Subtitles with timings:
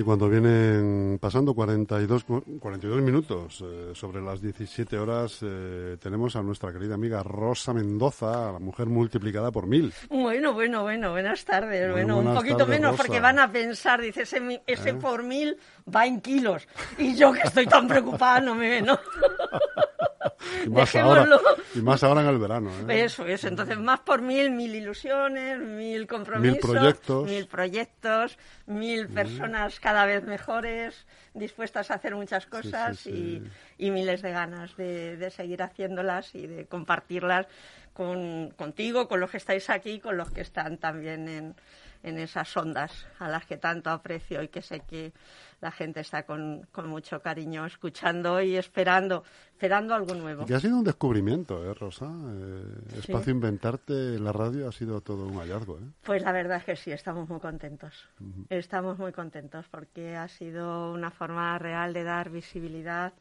[0.00, 2.24] Y cuando vienen pasando 42,
[2.58, 8.50] 42 minutos eh, sobre las 17 horas, eh, tenemos a nuestra querida amiga Rosa Mendoza,
[8.50, 9.92] la mujer multiplicada por mil.
[10.08, 11.92] Bueno, bueno, bueno, buenas tardes.
[11.92, 14.94] Bueno, un poquito menos porque van a pensar, dice, ese, ese ¿Eh?
[14.94, 15.58] por mil
[15.94, 16.66] va en kilos.
[16.96, 18.80] Y yo que estoy tan preocupada no me...
[18.80, 18.98] ¿no?
[20.66, 21.26] y, más ahora,
[21.74, 22.70] y más ahora en el verano.
[22.88, 23.04] ¿eh?
[23.04, 23.48] Eso, eso.
[23.48, 30.06] Entonces, más por mil, mil ilusiones, mil compromisos, mil proyectos, mil, proyectos, mil personas cada
[30.06, 33.42] vez mejores, dispuestas a hacer muchas cosas Y,
[33.78, 37.46] y, miles de ganas de, de, seguir haciéndolas y de compartirlas
[37.92, 41.54] con, contigo, con los que estáis aquí, con los que están también en,
[42.02, 45.12] en esas ondas a las que tanto aprecio y que sé que
[45.60, 50.46] la gente está con, con mucho cariño escuchando y esperando, esperando algo nuevo.
[50.46, 52.06] Que ha sido un descubrimiento, ¿eh, Rosa?
[52.06, 55.90] Eh, Espacio Inventarte en la radio ha sido todo un hallazgo, ¿eh?
[56.02, 58.08] Pues la verdad es que sí, estamos muy contentos.
[58.48, 63.12] Estamos muy contentos porque ha sido una forma real de dar visibilidad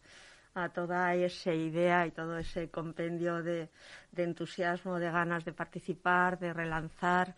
[0.55, 3.69] a toda esa idea y todo ese compendio de,
[4.11, 7.35] de entusiasmo, de ganas de participar, de relanzar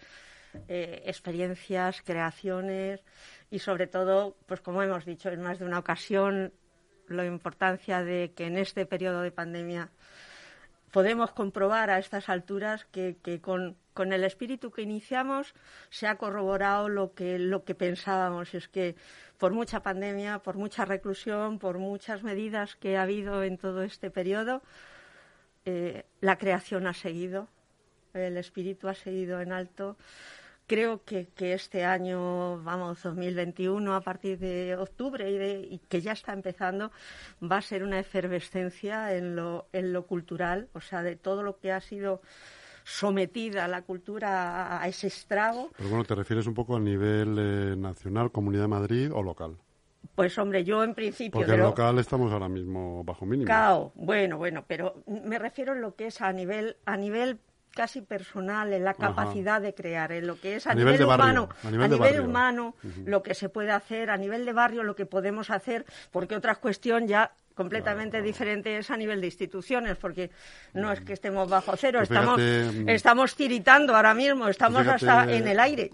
[0.68, 3.02] eh, experiencias, creaciones
[3.50, 6.54] y sobre todo, pues como hemos dicho en más de una ocasión,
[7.08, 9.90] la importancia de que en este periodo de pandemia
[10.92, 15.54] podemos comprobar a estas alturas que, con, con, el espíritu que iniciamos
[15.90, 18.54] se ha corroborado lo que, lo que pensábamos.
[18.54, 18.96] Es que
[19.38, 24.12] por mucha pandemia, por mucha reclusión, por muchas medidas que ha habido en todo este
[24.12, 24.62] periodo,
[25.66, 27.48] eh, la creación ha seguido,
[28.14, 29.98] el espíritu ha seguido en alto
[30.72, 36.92] creo que, este año, vamos, 2021, a partir de octubre y, que ya está empezando,
[37.44, 41.60] va a ser una efervescencia en lo, en lo cultural, o sea, de todo lo
[41.60, 42.22] que ha sido
[42.86, 45.72] sometida la cultura a, ese estrago.
[45.76, 49.58] Pero bueno, ¿te refieres un poco a nivel eh, nacional, Comunidad de Madrid o local?
[50.16, 51.32] Pues hombre, yo en principio...
[51.42, 53.46] Porque local estamos ahora mismo bajo mínimo.
[53.46, 57.40] Cao, bueno, bueno, pero me refiero en lo que es a nivel, a nivel
[57.74, 61.72] casi personal, en la capacidad de crear, en lo que es a, nivel, humano, a
[61.72, 65.86] nivel, humano, lo que se puede hacer, a nivel de barrio, lo que podemos hacer,
[66.12, 70.32] porque otra cuestión ya completamente diferente es a nivel de instituciones, porque
[70.74, 75.32] no es que estemos bajo cero, pues estamos, mm, estamos tiritando ahora mismo, estamos hasta
[75.32, 75.92] en el aire.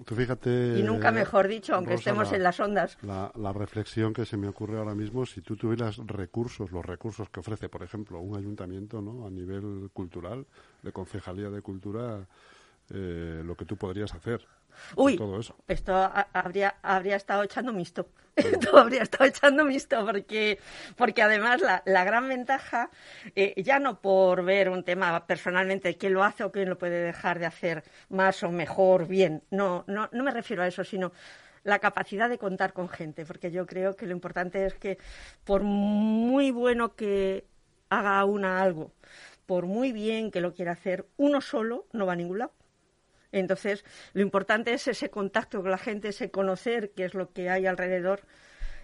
[0.78, 2.98] y nunca mejor dicho, aunque estemos en las ondas.
[3.02, 7.30] La, la, reflexión que se me ocurre ahora mismo, si tú tuvieras recursos, los recursos
[7.30, 9.26] que ofrece, por ejemplo, un ayuntamiento ¿no?
[9.26, 10.46] a nivel cultural,
[10.84, 12.28] de concejalía de cultura,
[12.94, 14.46] eh, lo que tú podrías hacer.
[14.96, 15.20] Uy,
[15.68, 18.08] esto habría, habría estado echando mixto.
[18.36, 20.60] esto habría estado echando mixto porque,
[20.96, 22.92] porque además la, la gran ventaja,
[23.36, 27.02] eh, ya no por ver un tema personalmente, quién lo hace o quién lo puede
[27.02, 31.12] dejar de hacer más o mejor, bien, no, no, no me refiero a eso, sino
[31.64, 35.00] la capacidad de contar con gente, porque yo creo que lo importante es que
[35.44, 37.46] por muy bueno que
[37.90, 38.94] haga una algo,
[39.46, 42.54] por muy bien que lo quiera hacer, uno solo no va a ningún lado.
[43.32, 43.84] Entonces,
[44.14, 47.66] lo importante es ese contacto con la gente, ese conocer qué es lo que hay
[47.66, 48.22] alrededor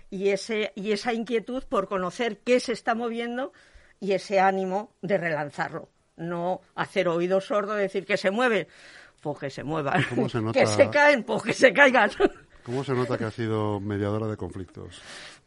[0.10, 3.54] y, ese, y esa inquietud por conocer qué se está moviendo
[4.00, 5.90] y ese ánimo de relanzarlo.
[6.18, 8.68] No hacer oído sordo, decir que se mueve,
[9.22, 10.04] pues que se muevan.
[10.54, 12.12] que se caen, pues que se caigan.
[12.64, 15.02] ¿Cómo se nota que ha sido mediadora de conflictos?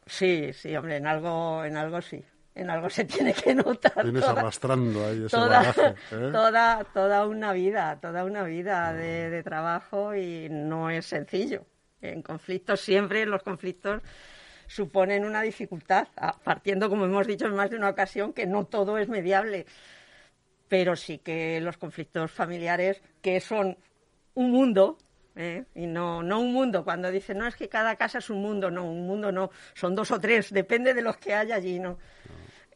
[0.07, 2.23] Sí, sí, hombre, en algo, en algo sí
[2.57, 4.03] en algo se tiene que notar.
[4.03, 5.95] Tienes arrastrando ahí ese toda, ¿eh?
[6.11, 11.67] toda, toda una vida, toda una vida de, de, trabajo y no es sencillo.
[12.01, 14.01] En conflictos siempre, los conflictos
[14.67, 16.09] suponen una dificultad,
[16.43, 19.67] partiendo, como hemos dicho en más de una ocasión, que no todo es mediable.
[20.69, 23.77] Pero sí que los conflictos familiares, que son
[24.35, 24.97] un mundo,
[25.37, 25.65] ¿eh?
[25.75, 26.85] y no, no un mundo.
[26.85, 29.95] Cuando dicen, no, es que cada casa es un mundo, no, un mundo no, son
[29.95, 31.99] dos o tres, depende de los que haya allí, ¿no?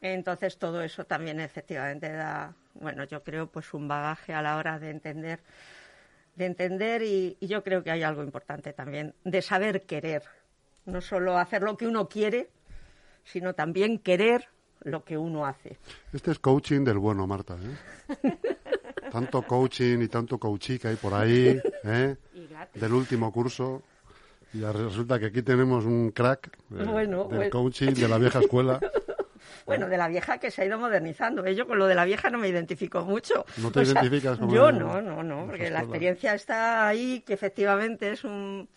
[0.01, 4.79] Entonces todo eso también efectivamente da, bueno, yo creo pues un bagaje a la hora
[4.79, 5.41] de entender,
[6.37, 10.23] de entender y, yo creo que hay algo importante también de saber querer,
[10.87, 12.51] no solo hacer lo que uno quiere,
[13.25, 14.49] sino también querer
[14.83, 15.77] lo que uno hace.
[16.13, 17.57] Este es coaching del bueno, Marta.
[17.57, 18.39] ¿eh?
[19.13, 22.17] tanto coaching y tanto coachí que hay por ahí, ¿eh?
[22.75, 23.83] del último curso.
[24.53, 28.81] Y resulta que aquí tenemos un crack del coaching de la vieja escuela.
[29.71, 31.45] Bueno, de la vieja que se ha ido modernizando.
[31.45, 31.55] ¿eh?
[31.55, 33.45] Yo con lo de la vieja no me identifico mucho.
[33.59, 38.13] ¿No te identificas con Yo no, no, no, porque la experiencia está ahí, que efectivamente
[38.13, 38.69] es un,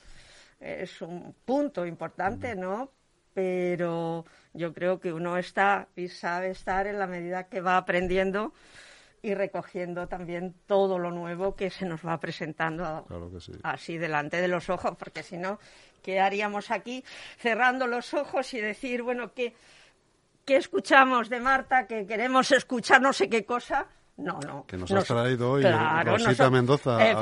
[0.60, 2.92] es un punto importante, ¿no?
[3.34, 8.54] Pero yo creo que uno está y sabe estar en la medida que va aprendiendo
[9.24, 13.07] y recogiendo también todo lo nuevo que se nos va presentando
[13.63, 15.60] así delante de los ojos, porque si no,
[16.04, 17.04] ¿qué haríamos aquí
[17.38, 19.56] cerrando los ojos y decir, bueno, ¿qué,
[20.45, 21.88] qué escuchamos de Marta?
[21.88, 24.66] Que queremos escuchar no sé qué cosa no, no.
[24.68, 27.18] Que nos, has traído hoy Rosita Mendoza a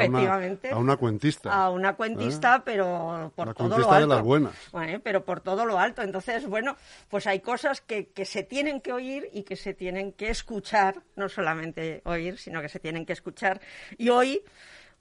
[0.77, 1.53] una, cuentista.
[1.53, 2.61] A una cuentista, ¿Eh?
[2.65, 4.07] pero por todo lo alto.
[4.07, 4.53] de las buenas.
[5.01, 6.01] pero por todo lo alto.
[6.01, 6.75] Entonces, bueno,
[7.07, 11.01] pues hay cosas que, que se tienen que oír y que se tienen que escuchar,
[11.15, 13.61] no solamente oír, sino que se tienen que escuchar.
[13.97, 14.43] Y hoy,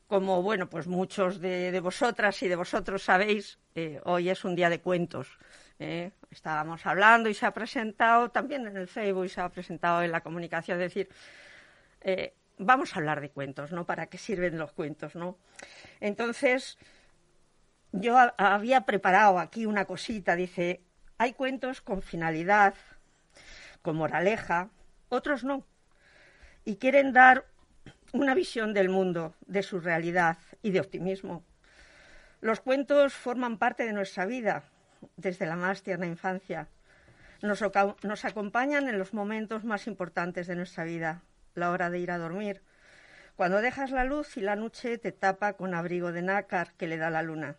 [0.06, 4.70] como, bueno, pues muchos de, vosotras y de vosotros sabéis, eh, hoy es un día
[4.70, 5.38] de cuentos.
[5.81, 6.12] ¿eh?
[6.31, 10.12] Estábamos hablando y se ha presentado también en el Facebook y se ha presentado en
[10.12, 11.09] la comunicación, es decir,
[12.03, 13.85] eh, vamos a hablar de cuentos, ¿no?
[13.85, 15.38] ¿Para qué sirven los cuentos, no?
[15.99, 16.79] Entonces,
[17.93, 20.82] yo había preparado aquí una cosita, dice,
[21.19, 22.75] hay cuentos con finalidad,
[23.82, 24.71] con moraleja,
[25.09, 25.67] otros no,
[26.65, 27.47] y quieren dar
[28.12, 31.44] una visión del mundo, de su realidad y de optimismo.
[32.41, 34.65] Los cuentos forman parte de nuestra vida
[35.17, 36.69] desde la más tierna infancia.
[37.43, 37.62] Nos,
[38.25, 41.23] acompañan en los momentos más importantes de nuestra vida,
[41.55, 42.62] la hora de ir a dormir,
[43.37, 46.99] cuando dejas la luz y la noche te tapa con abrigo de nácar que le
[46.99, 47.56] da la luna.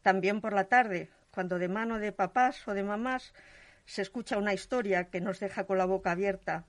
[0.00, 3.34] También por la tarde, cuando de mano de papás o de mamás
[3.84, 6.64] se escucha una historia que nos deja con la boca abierta.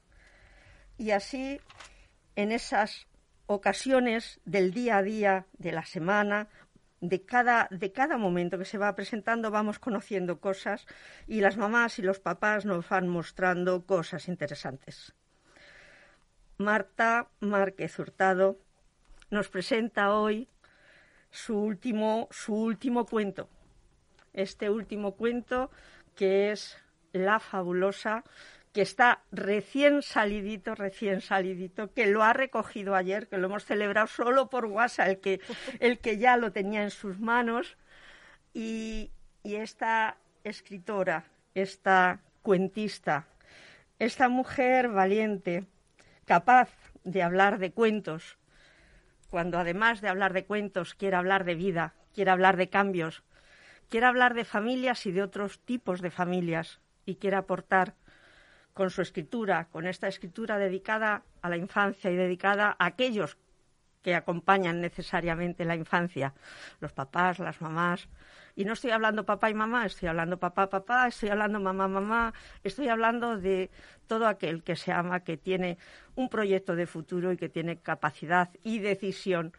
[0.98, 1.62] Y así,
[2.36, 3.08] en esas
[3.46, 6.48] ocasiones del día a día, de la semana,
[7.04, 10.86] de cada, de cada momento que se va presentando, vamos conociendo cosas
[11.28, 15.14] y las mamás y los papás nos van mostrando cosas interesantes.
[16.58, 18.58] Marta Márquez Hurtado
[19.30, 20.48] nos presenta hoy
[21.30, 23.50] su último, su último cuento.
[24.32, 25.72] Este último cuento
[26.16, 26.78] que es
[27.12, 28.24] La Fabulosa,
[28.74, 34.08] que está recién salidito, recién salidito, que lo ha recogido ayer, que lo hemos celebrado
[34.08, 35.40] solo por WhatsApp, el que,
[35.80, 37.78] el que ya lo tenía en sus manos.
[38.54, 39.12] Y,
[39.44, 43.28] y esta escritora, esta cuentista,
[44.00, 45.66] esta mujer valiente,
[46.26, 46.70] capaz
[47.04, 48.38] de hablar de cuentos,
[49.30, 53.24] cuando además de hablar de cuentos quiere hablar de vida, quiere hablar de cambios,
[53.90, 57.96] quiere hablar de familias y de otros tipos de familias y quiere aportar
[58.74, 63.38] con su escritura, con esta escritura dedicada a la infancia y dedicada a aquellos
[64.02, 66.34] que acompañan necesariamente la infancia,
[66.80, 68.10] los papás, las mamás.
[68.56, 72.34] Y no estoy hablando papá y mamá, estoy hablando papá, papá, estoy hablando mamá, mamá,
[72.64, 73.72] estoy hablando de
[74.06, 75.78] todo aquel que se ama, que tiene
[76.16, 79.54] un proyecto de futuro y que tiene capacidad y decisión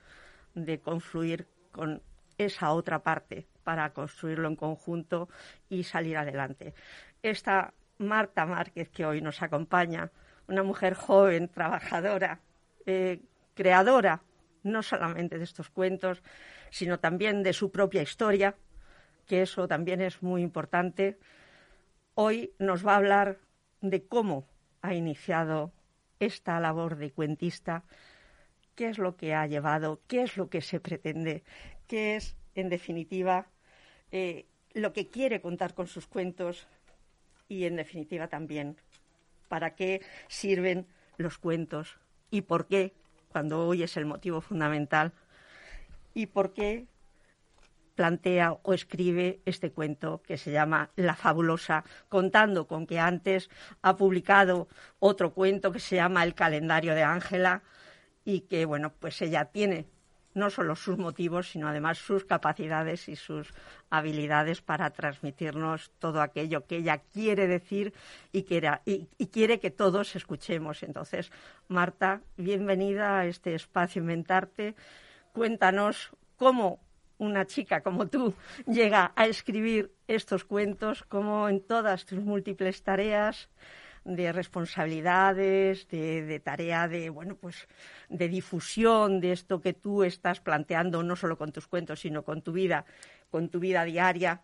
[0.55, 2.03] de confluir con
[2.39, 5.29] esa otra parte para construirlo en conjunto
[5.69, 6.75] y salir adelante.
[7.23, 10.11] Esta Marta Márquez que hoy nos acompaña,
[10.49, 12.41] una mujer joven, trabajadora,
[12.87, 13.21] eh,
[13.55, 14.23] creadora
[14.63, 16.23] no solamente de estos cuentos,
[16.71, 18.57] sino también de su propia historia,
[19.27, 21.19] que eso también es muy importante.
[22.15, 23.39] Hoy nos va a hablar
[23.81, 24.49] de cómo
[24.83, 25.73] ha iniciado
[26.19, 27.85] esta labor de cuentista,
[28.75, 31.45] qué es lo que ha llevado, qué es lo que se pretende,
[31.87, 33.49] qué es, en definitiva,
[34.11, 36.67] eh, lo que quiere contar con sus cuentos
[37.49, 38.77] y, en definitiva, también
[39.49, 40.87] para qué sirven
[41.17, 41.99] los cuentos
[42.31, 42.95] y por qué
[43.29, 45.13] cuando hoy es el motivo fundamental,
[46.15, 46.87] y por qué
[47.97, 53.51] plantea o escribe este cuento que se llama La fabulosa, contando con que antes
[53.83, 54.69] ha publicado
[55.01, 57.63] otro cuento que se llama El calendario de Ángela
[58.25, 59.87] y que bueno, pues ella tiene
[60.35, 63.55] no solo sus motivos, sino además sus capacidades y sus
[63.89, 67.95] habilidades para transmitirnos todo aquello que ella quiere decir
[68.33, 70.83] y quiere, y, quiere que todos escuchemos.
[70.83, 71.31] Entonces,
[71.69, 74.75] Marta, bienvenida a este espacio Inventarte.
[75.33, 76.81] Cuéntanos cómo
[77.19, 78.35] una chica como tú
[78.67, 83.49] llega a escribir estos cuentos, cómo en todas tus múltiples tareas
[84.05, 87.67] de responsabilidades, de, tarea de, bueno, pues
[88.09, 92.43] de difusión de esto que tú estás planteando, no solo con tus cuentos, sino con
[92.43, 92.85] tu vida,
[93.31, 94.43] con tu vida diaria.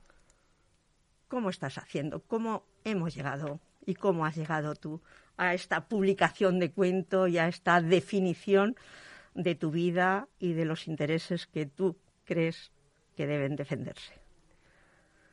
[1.28, 2.20] ¿Cómo estás haciendo?
[2.20, 5.02] ¿Cómo hemos llegado y cómo has llegado tú
[5.36, 8.76] a esta publicación de cuento y a esta definición
[9.34, 12.72] de tu vida y de los intereses que tú crees
[13.14, 14.19] que deben defenderse?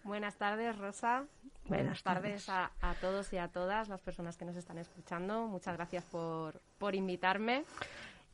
[0.08, 1.26] Buenas tardes, Rosa.
[1.66, 2.72] Buenas, tardes, a,
[3.02, 5.48] todos y a todas las personas que nos están escuchando.
[5.48, 7.66] Muchas gracias por, por invitarme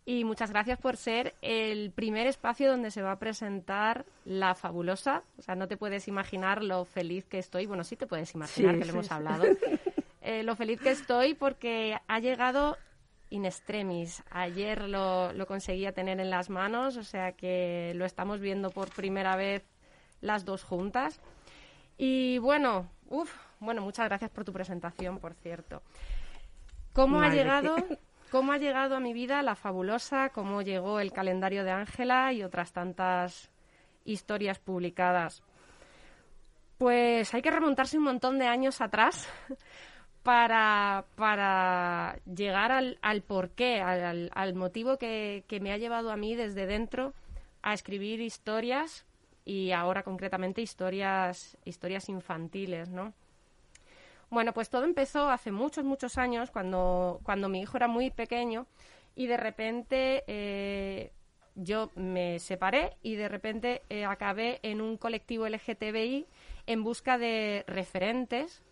[0.05, 5.23] y muchas gracias por ser el primer espacio donde se va a presentar La Fabulosa.
[5.39, 7.65] O sea, no te puedes imaginar lo feliz que estoy.
[7.65, 9.43] Bueno, sí te puedes imaginar que lo hemos hablado.
[10.25, 12.77] Eh, lo feliz que estoy porque ha llegado
[13.29, 14.23] in extremis.
[14.29, 18.89] Ayer lo, lo conseguía tener en las manos, o sea que lo estamos viendo por
[18.89, 19.65] primera vez
[20.21, 21.19] las dos juntas.
[21.97, 25.81] Y bueno, uff, bueno, muchas gracias por tu presentación, por cierto.
[26.93, 27.75] ¿Cómo ha llegado,
[28.31, 32.43] cómo ha llegado a mi vida la fabulosa, cómo llegó el calendario de Ángela y
[32.43, 33.49] otras tantas
[34.05, 35.43] historias publicadas?
[36.77, 39.27] Pues hay que remontarse un montón de años atrás
[40.23, 46.17] para, para llegar al, al porqué, al, al motivo que, que me ha llevado a
[46.17, 47.13] mí desde dentro
[47.61, 49.05] a escribir historias
[49.45, 53.13] y ahora concretamente historias, historias infantiles, ¿no?
[54.29, 58.65] Bueno, pues todo empezó hace muchos, muchos años, cuando, cuando mi hijo era muy pequeño
[59.15, 61.11] y de repente eh,
[61.55, 66.25] yo me separé y de repente eh, acabé en un colectivo LGTBI
[66.65, 68.63] en busca de referentes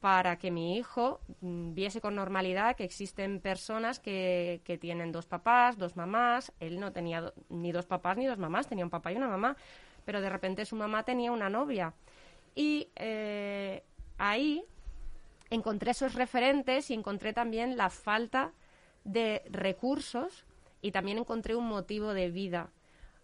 [0.00, 5.26] para que mi hijo mm, viese con normalidad que existen personas que, que, tienen dos
[5.26, 6.52] papás, dos mamás.
[6.60, 9.56] Él no tenía ni dos papás ni dos mamás, tenía un papá y una mamá
[10.06, 11.92] pero de repente su mamá tenía una novia.
[12.54, 13.82] Y eh,
[14.16, 14.64] ahí
[15.50, 18.52] encontré esos referentes y encontré también la falta
[19.04, 20.46] de recursos
[20.80, 22.70] y también encontré un motivo de vida.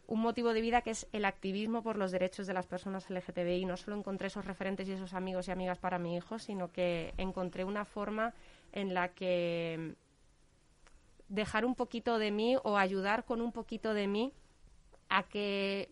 [0.09, 3.65] Un motivo de vida que es el activismo por los derechos de las personas LGTBI.
[3.65, 7.15] No solo encontré esos referentes y esos amigos y amigas para mi hijo, sino que
[7.17, 8.35] encontré una forma
[8.73, 9.95] en la que
[11.29, 14.33] dejar un poquito de mí o ayudar con un poquito de mí
[15.09, 15.91] a que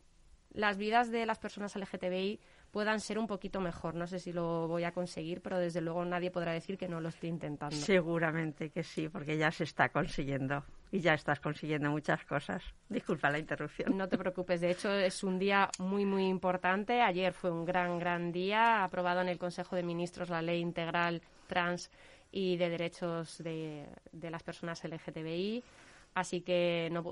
[0.52, 2.40] las vidas de las personas LGTBI
[2.70, 3.94] puedan ser un poquito mejor.
[3.94, 7.00] No sé si lo voy a conseguir, pero desde luego nadie podrá decir que no
[7.00, 7.74] lo estoy intentando.
[7.74, 12.62] Seguramente que sí, porque ya se está consiguiendo y ya estás consiguiendo muchas cosas.
[12.88, 13.96] Disculpa la interrupción.
[13.96, 17.00] No te preocupes, de hecho es un día muy, muy importante.
[17.00, 18.84] Ayer fue un gran, gran día.
[18.84, 21.90] Aprobado en el Consejo de Ministros la Ley Integral Trans
[22.32, 25.64] y de Derechos de, de las Personas LGTBI.
[26.14, 27.04] Así que no,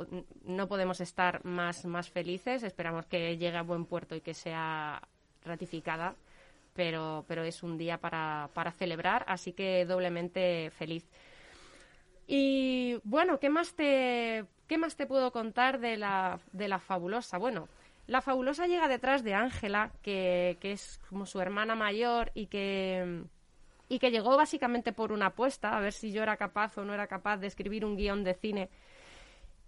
[0.45, 2.63] no podemos estar más, más felices.
[2.63, 5.01] Esperamos que llegue a buen puerto y que sea
[5.45, 6.15] ratificada.
[6.75, 11.05] Pero, pero es un día para, para celebrar, así que doblemente feliz.
[12.29, 17.37] Y bueno, ¿qué más te, qué más te puedo contar de la, de la fabulosa?
[17.39, 17.69] Bueno,
[18.07, 23.25] la fabulosa llega detrás de Ángela, que, que es como su hermana mayor y que,
[23.89, 26.95] y que llegó básicamente por una apuesta, a ver si yo era capaz o no
[26.95, 28.69] era capaz de escribir un guion de cine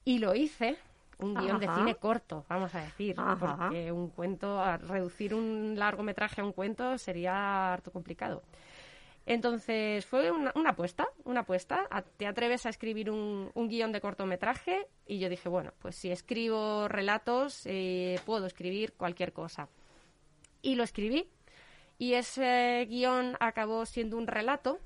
[0.04, 0.76] y lo hice,
[1.18, 6.44] un guion de cine corto, vamos a decir, porque un cuento, reducir un largometraje a
[6.44, 8.42] un cuento sería harto complicado.
[9.26, 11.86] Entonces fue una, apuesta, una apuesta.
[12.16, 16.10] Te atreves a escribir un, un, guion de cortometraje y yo dije, bueno, pues si
[16.10, 19.68] escribo relatos eh, puedo escribir cualquier cosa.
[20.62, 21.28] Y lo escribí
[22.00, 24.80] y ese guion acabó siendo un relato.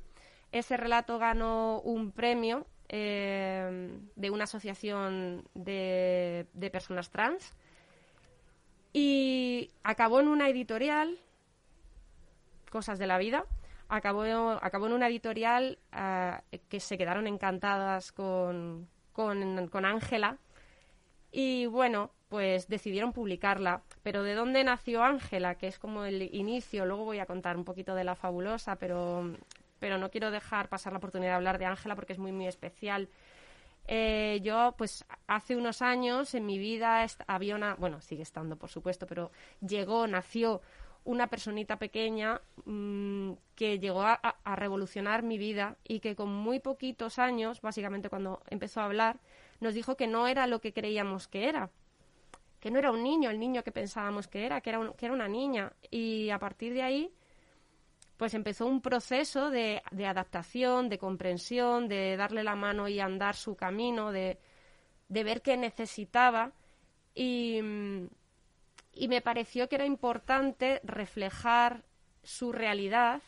[0.50, 7.54] Ese relato ganó un premio eh, de una asociación de, personas trans.
[8.92, 11.20] Y acabó en una editorial,
[12.68, 13.44] Cosas de la Vida,
[13.88, 18.88] acabó, en una editorial eh, que se quedaron encantadas con
[19.84, 20.38] Ángela.
[21.30, 23.84] Y bueno, pues decidieron publicarla.
[24.02, 25.54] Pero ¿de dónde nació Ángela?
[25.54, 29.36] Que es como el inicio, luego voy a contar un poquito de la fabulosa, pero
[29.78, 32.48] pero no quiero dejar pasar la oportunidad de hablar de Ángela porque es muy, muy
[32.48, 33.08] especial.
[33.86, 38.68] Eh, yo, pues, hace unos años en mi vida había una, bueno, sigue estando, por
[38.68, 40.60] supuesto, pero llegó, nació
[41.04, 44.18] una personita pequeña mmm, que llegó a,
[44.56, 49.20] revolucionar mi vida y que con muy poquitos años, básicamente cuando empezó a hablar,
[49.60, 51.70] nos dijo que no era lo que creíamos que era,
[52.64, 55.04] que no era un niño, el niño que pensábamos que era, que era, un, que
[55.04, 55.70] era una niña.
[55.90, 57.12] Y a partir de ahí
[58.16, 63.36] pues empezó un proceso de, de, adaptación, de comprensión, de darle la mano y andar
[63.36, 64.38] su camino, de,
[65.10, 66.52] de ver qué necesitaba.
[67.14, 67.58] Y,
[68.94, 71.84] y, me pareció que era importante reflejar
[72.22, 73.20] su realidad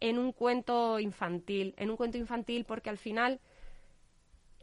[0.00, 3.40] en un cuento infantil, en un cuento infantil porque al final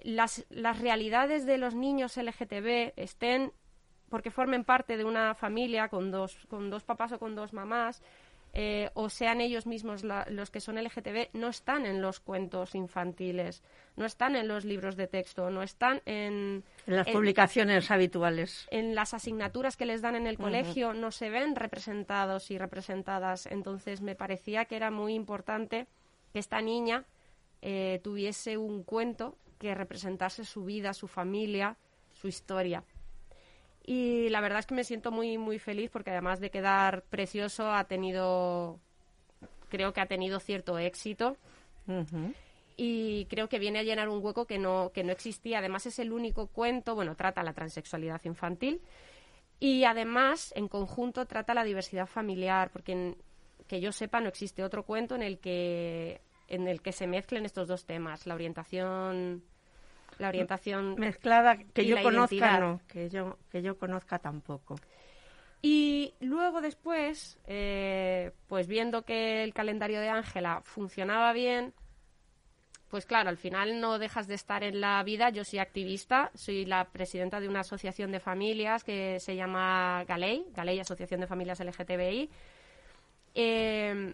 [0.04, 3.54] las, las realidades de los niños LGTB estén
[4.14, 8.04] porque formen parte de una familia con dos, con dos papás o con dos mamás,
[8.54, 13.64] eh, o sean ellos mismos los que son LGTB, no están en los cuentos infantiles,
[13.96, 16.64] no están en los libros de texto, no están en...
[16.86, 18.68] En las publicaciones habituales.
[18.70, 23.48] En las asignaturas que les dan en el colegio no se ven representados y representadas.
[23.48, 25.88] Entonces me parecía que era muy importante
[26.32, 27.06] que esta niña
[27.64, 31.78] eh, tuviese un cuento que representase su vida, su familia,
[32.12, 32.84] su historia.
[33.84, 37.72] Y la verdad es que me siento muy, muy feliz porque además de quedar precioso,
[37.72, 38.80] ha tenido,
[39.70, 41.38] creo que ha tenido cierto éxito.
[42.78, 45.60] y creo que viene a llenar un hueco que no, que no existía.
[45.60, 48.82] Además es el único cuento, bueno, trata la transexualidad infantil
[49.60, 53.16] y además en conjunto trata la diversidad familiar, porque
[53.68, 57.46] que yo sepa no existe otro cuento en el que en el que se mezclen
[57.46, 59.44] estos dos temas, la orientación
[60.20, 64.76] la orientación mezclada que yo conozca no, que yo que yo conozca tampoco.
[65.66, 71.74] Y luego después, eh, pues viendo que el calendario de Ángela funcionaba bien,
[72.90, 75.30] pues claro, al final no dejas de estar en la vida.
[75.30, 80.46] Yo soy activista, soy la presidenta de una asociación de familias que se llama Galei,
[80.54, 82.30] Galei Asociación de Familias LGTBI.
[83.34, 84.14] Em,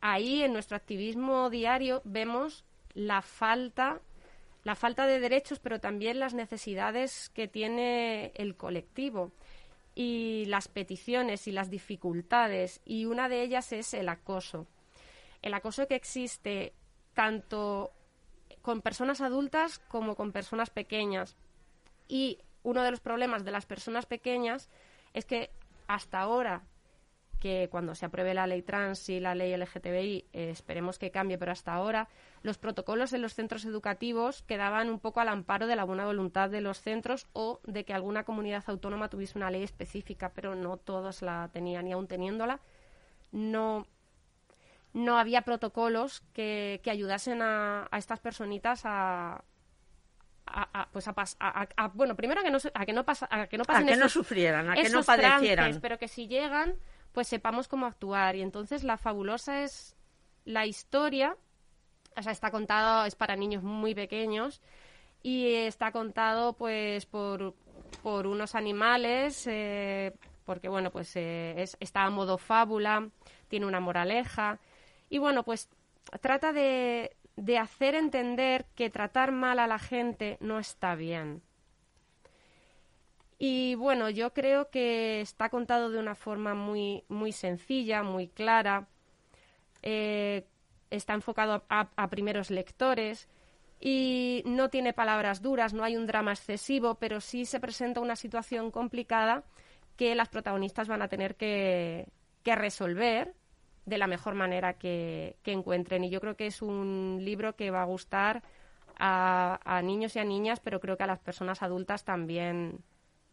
[0.00, 4.00] ahí en nuestro activismo diario vemos la falta
[4.68, 9.32] la falta de derechos, pero también las necesidades que tiene el colectivo
[9.94, 12.82] y las peticiones y las dificultades.
[12.84, 14.66] Y una de ellas es el acoso.
[15.40, 16.74] El acoso que existe
[17.14, 17.92] tanto
[18.60, 21.34] con personas adultas como con personas pequeñas.
[22.06, 24.68] Y uno de los problemas de las personas pequeñas
[25.14, 25.50] es que
[25.86, 26.60] hasta ahora,
[27.38, 31.38] que cuando se apruebe la ley trans y la ley LGTBI, eh, esperemos que cambie,
[31.38, 32.08] pero hasta ahora
[32.42, 36.50] los protocolos en los centros educativos quedaban un poco al amparo de la buena voluntad
[36.50, 40.76] de los centros o de que alguna comunidad autónoma tuviese una ley específica, pero no
[40.76, 42.60] todos la tenían y aún teniéndola,
[43.32, 43.86] no
[44.94, 49.44] no había protocolos que, que ayudasen a, a, estas personitas a,
[50.46, 53.64] a, pues a, bueno primero a que no a que no pasa a que no
[53.64, 55.78] pasen a que no sufrieran a que no padecieran.
[55.80, 56.74] pero que si llegan
[57.18, 59.96] pues sepamos cómo actuar y entonces la fabulosa es
[60.44, 61.36] la historia
[62.16, 64.62] o sea está contado es para niños muy pequeños
[65.22, 67.54] y está contado pues por
[68.04, 73.10] por unos animales eh, porque bueno pues eh, es, está a modo fábula
[73.48, 74.60] tiene una moraleja
[75.10, 75.68] y bueno, pues
[76.20, 81.42] trata de, de hacer entender que tratar mal a la gente no está bien.
[83.38, 88.88] Y bueno, yo creo que está contado de una forma muy, muy sencilla, muy clara.
[89.82, 90.44] Eh,
[90.90, 93.28] está enfocado a, primeros lectores
[93.80, 98.16] y no tiene palabras duras, no hay un drama excesivo, pero sí se presenta una
[98.16, 99.44] situación complicada
[99.96, 102.08] que las protagonistas van a tener que,
[102.42, 103.34] que resolver
[103.88, 106.04] de la mejor manera que, encuentren.
[106.04, 108.42] Y yo creo que es un libro que va a gustar
[108.98, 112.84] a, niños y a niñas, pero creo que a las personas adultas también,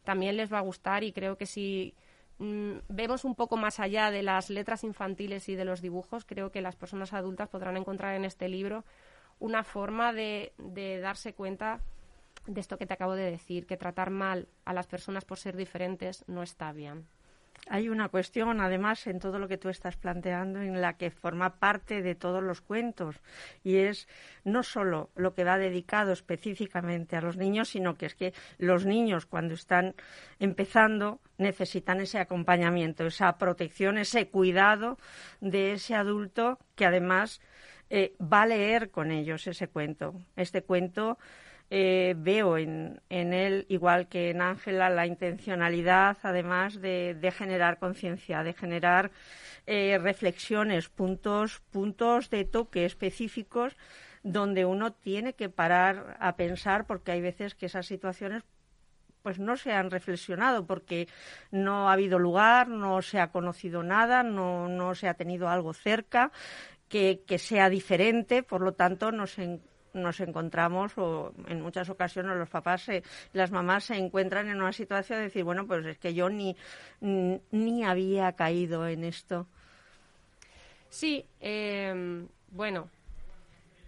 [0.05, 1.95] también les va a gustar y creo que si
[2.37, 6.51] mm, vemos un poco más allá de las letras infantiles y de los dibujos, creo
[6.51, 8.85] que las personas adultas podrán encontrar en este libro
[9.39, 11.81] una forma de, de darse cuenta
[12.47, 15.57] de esto que te acabo de decir, que tratar mal a las personas por ser
[15.57, 17.07] diferentes no está bien.
[17.67, 21.55] Hay una cuestión, además, en todo lo que tú estás planteando, en la que forma
[21.55, 23.15] parte de todos los cuentos,
[23.63, 24.07] y es
[24.43, 28.85] no solo lo que va dedicado específicamente a los niños, sino que es que los
[28.85, 29.95] niños, cuando están
[30.39, 34.99] empezando, necesitan ese acompañamiento, esa protección, ese cuidado
[35.41, 37.41] de ese adulto que además
[37.89, 40.13] eh, va a leer con ellos ese cuento.
[40.35, 41.17] Este cuento
[41.69, 48.43] eh, veo en, en, él, igual que en Ángela, la intencionalidad, además, de, generar conciencia,
[48.43, 49.11] de generar
[49.65, 53.75] eh, reflexiones, puntos, puntos de toque específicos
[54.21, 58.43] donde uno tiene que parar a pensar porque hay veces que esas situaciones
[59.21, 61.07] pues no se han reflexionado porque
[61.49, 65.73] no ha habido lugar, no se ha conocido nada, no, no se ha tenido algo
[65.73, 66.31] cerca
[66.89, 69.61] que, que sea diferente, por lo tanto nos, en,
[69.95, 72.87] nos encontramos o en muchas ocasiones los papás,
[73.33, 76.55] las mamás se encuentran en una situación de decir, bueno, pues es que yo ni,
[77.01, 79.47] ni había caído en esto.
[80.89, 82.89] Sí, em, bueno,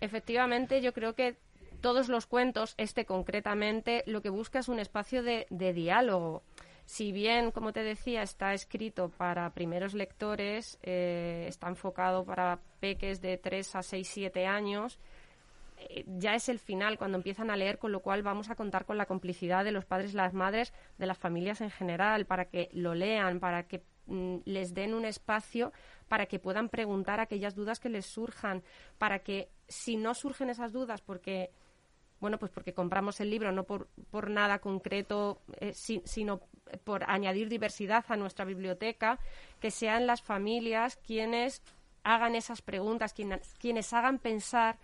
[0.02, 1.38] efectivamente yo creo que
[1.82, 6.44] todos los cuentos, este concretamente, lo que busca es un espacio de, diálogo.
[6.86, 13.22] Si bien, como te decía, está escrito para primeros lectores, eh, está enfocado para peques
[13.22, 15.00] de 3 a 6, 7 años,
[16.06, 18.98] ya es el final cuando empiezan a leer, con lo cual vamos a contar con
[18.98, 22.96] la complicidad de los padres las madres, de las familias en general, para que lo
[22.96, 25.72] lean, para que mm, les den un espacio
[26.08, 28.64] para que puedan preguntar aquellas dudas que les surjan,
[28.98, 31.52] para que si no surgen esas dudas porque
[32.20, 36.42] bueno, pues porque compramos el libro no por, por nada concreto, eh, sino
[36.84, 39.20] por añadir diversidad a nuestra biblioteca,
[39.60, 41.62] que sean las familias quienes
[42.04, 44.78] hagan esas preguntas, quienes hagan pensar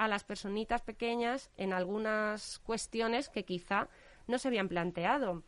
[0.00, 3.88] a las personitas pequeñas en algunas cuestiones que quizá
[4.26, 5.42] no se habían planteado.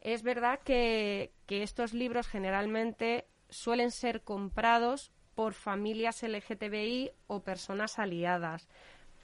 [0.00, 8.70] Es verdad que, estos libros generalmente suelen ser comprados por familias LGTBI o personas aliadas.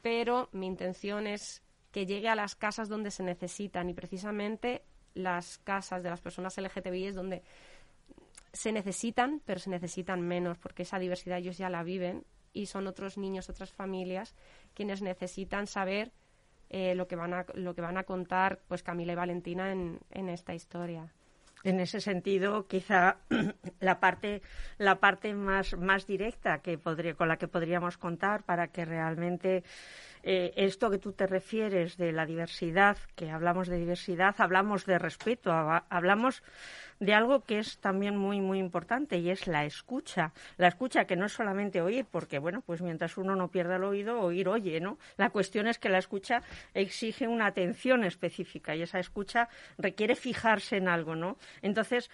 [0.02, 4.82] Pero mi intención es que llegue a las casas donde se necesitan y precisamente
[5.14, 7.42] las casas de las personas LGTBI es donde
[8.52, 12.86] se necesitan, pero se necesitan menos, porque esa diversidad ellos ya la viven y son
[12.86, 14.34] otros niños, otras familias
[14.74, 16.12] quienes necesitan saber
[16.70, 20.00] eh, lo que van a lo que van a contar pues Camila y Valentina en,
[20.10, 21.12] en esta historia.
[21.64, 23.16] En ese sentido, quizá
[23.80, 24.42] la parte,
[24.78, 29.64] la parte más, más directa que podría, con la que podríamos contar para que realmente
[30.22, 34.98] eh, esto que tú te refieres de la diversidad, que hablamos de diversidad, hablamos de
[34.98, 36.42] respeto, hablamos
[37.00, 40.32] de algo que es también muy, muy importante y es la escucha.
[40.56, 43.84] La escucha que no es solamente oír, porque, bueno, pues mientras uno no pierda el
[43.84, 44.98] oído, oír oye, ¿no?
[45.16, 46.42] La cuestión es que la escucha
[46.74, 51.36] exige una atención específica y esa escucha requiere fijarse en algo, ¿no?
[51.62, 52.10] Entonces,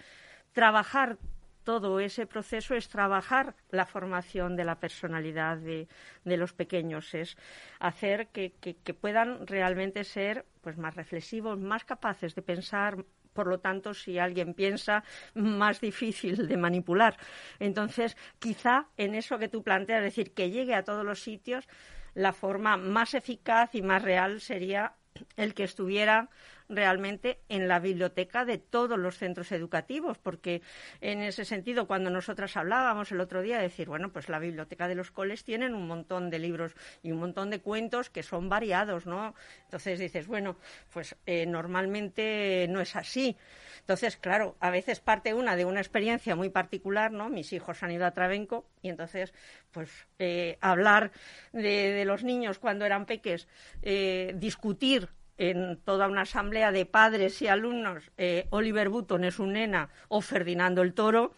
[0.53, 1.17] trabajar
[1.63, 5.87] todo ese proceso es trabajar la formación de la personalidad de,
[6.23, 7.35] los pequeños, es
[7.79, 13.03] hacer que, que, puedan realmente ser pues más reflexivos, más capaces de pensar
[13.35, 15.03] por lo tanto, si alguien piensa,
[15.35, 17.17] más difícil de manipular.
[17.59, 21.67] Entonces, quizá en eso que tú planteas, es decir, que llegue a todos los sitios,
[22.15, 24.93] la forma más eficaz y más real sería
[25.35, 26.29] el que estuviera
[26.69, 30.61] realmente en la biblioteca de todos los centros educativos, porque
[31.01, 34.95] en ese sentido, cuando nosotras hablábamos el otro día, decir, bueno, pues la biblioteca de
[34.95, 39.05] los coles tienen un montón de libros y un montón de cuentos que son variados,
[39.05, 39.35] ¿no?
[39.63, 40.57] Entonces dices, bueno,
[40.91, 43.37] pues eh, normalmente no es así.
[43.79, 47.29] Entonces, claro, a veces parte una de una experiencia muy particular, ¿no?
[47.29, 49.33] Mis hijos han ido a Travenco y entonces,
[49.71, 51.11] pues, eh, hablar
[51.53, 53.47] de, los niños cuando eran peques,
[53.81, 59.53] eh, discutir en toda una asamblea de padres y alumnos eh, Oliver Button es un
[59.53, 61.33] nena o Ferdinando el Toro,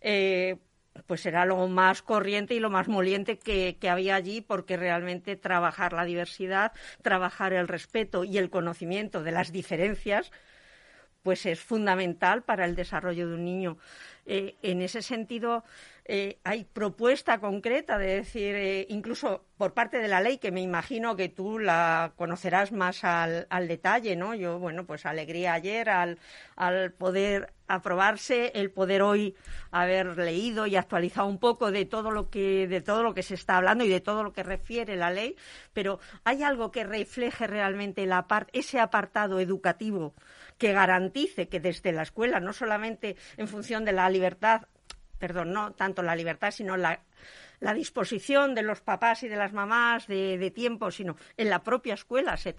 [0.00, 0.56] eh,
[1.06, 5.92] pues era lo más corriente y lo más moliente que, había allí, porque realmente trabajar
[5.92, 6.72] la diversidad,
[7.02, 10.32] trabajar el respeto y el conocimiento de las diferencias,
[11.22, 13.78] pues es fundamental para el desarrollo de un niño.
[14.24, 15.64] Eh, en ese sentido,
[16.08, 20.60] eh, hay propuesta concreta de decir, eh, incluso por parte de la ley, que me
[20.60, 24.34] imagino que tú la conocerás más al, detalle, ¿no?
[24.34, 26.20] Yo, bueno, pues alegría ayer al,
[26.54, 29.34] al poder aprobarse, el poder hoy
[29.72, 33.34] haber leído y actualizado un poco de todo lo que de todo lo que se
[33.34, 35.34] está hablando y de todo lo que refiere la ley,
[35.72, 38.08] pero hay algo que refleje realmente
[38.52, 40.14] ese apartado educativo
[40.58, 44.62] que garantice que desde la escuela, no solamente en función de la libertad
[45.18, 47.00] perdón, no tanto la libertad, sino la,
[47.74, 52.36] disposición de los papás y de las mamás de, tiempo, sino en la propia escuela
[52.36, 52.54] se,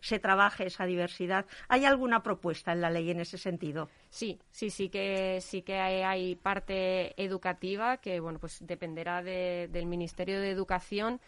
[0.00, 1.46] se trabaje esa diversidad.
[1.68, 3.88] ¿Hay alguna propuesta en la ley en ese sentido?
[4.08, 10.40] Sí, sí, sí que sí que hay, parte educativa que bueno pues dependerá del Ministerio
[10.40, 11.20] de Educación.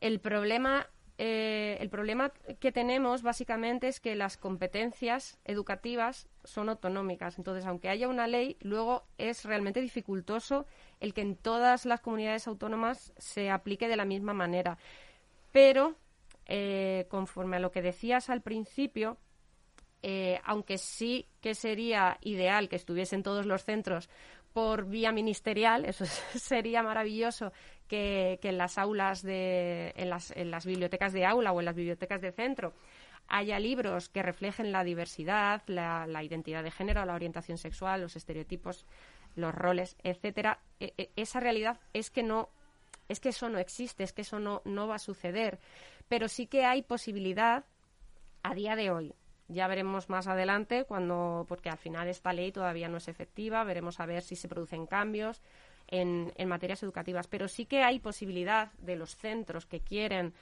[0.00, 0.86] El problema
[1.22, 7.36] eh, el problema que tenemos básicamente es que las competencias educativas son autonómicas.
[7.36, 10.64] Entonces, aunque haya una ley, luego es realmente dificultoso
[10.98, 14.78] el que en todas las comunidades autónomas se aplique de la misma manera.
[15.52, 15.94] Pero,
[16.46, 19.18] eh, conforme a lo que decías al principio,
[20.02, 24.08] eh, aunque sí que sería ideal que estuviesen en todos los centros
[24.52, 27.52] por vía ministerial, eso sería maravilloso
[27.88, 31.74] que, en las aulas de, en las, en las bibliotecas de aula o en las
[31.74, 32.72] bibliotecas de centro
[33.30, 38.86] haya libros que reflejen la diversidad, la, identidad de género, la orientación sexual, los estereotipos,
[39.36, 40.58] los roles, etcétera.
[40.80, 42.50] E, e, esa realidad es que no,
[43.08, 45.60] es que eso no existe, es que eso no, no va a suceder.
[46.08, 47.64] Pero sí que hay posibilidad
[48.42, 49.14] a día de hoy
[49.50, 54.00] ya veremos más adelante cuando, porque al final esta ley todavía no es efectiva, veremos
[54.00, 55.42] a ver si se producen cambios
[55.88, 57.26] en, en materias educativas.
[57.26, 60.34] Pero sí que hay posibilidad de los centros que quieren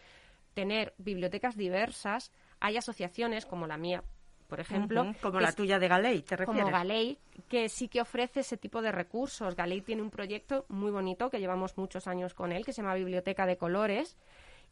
[0.55, 4.03] tener bibliotecas diversas, hay asociaciones como la mía,
[4.49, 5.14] por ejemplo.
[5.23, 6.62] como la tuya de Galei, ¿te refieres?
[6.62, 7.18] Como Galei,
[7.49, 9.55] que sí que ofrece ese tipo de recursos.
[9.55, 12.94] Galei tiene un proyecto muy bonito que llevamos muchos años con él, que se llama
[12.94, 14.16] Biblioteca de Colores,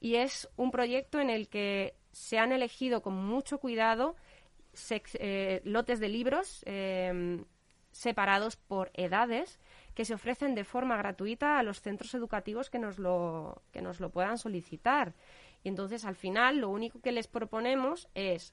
[0.00, 4.16] y es un proyecto en el que se han elegido con mucho cuidado
[5.14, 7.44] eh, lotes de libros em,
[7.92, 9.58] separados por edades
[9.94, 13.98] que se ofrecen de forma gratuita a los centros educativos que nos lo, que nos
[13.98, 15.14] lo puedan solicitar.
[15.64, 18.52] Y entonces, al final, lo único que les proponemos es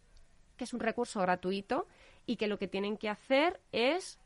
[0.56, 1.88] que es un recurso gratuito
[2.26, 4.20] y que lo que tienen que hacer es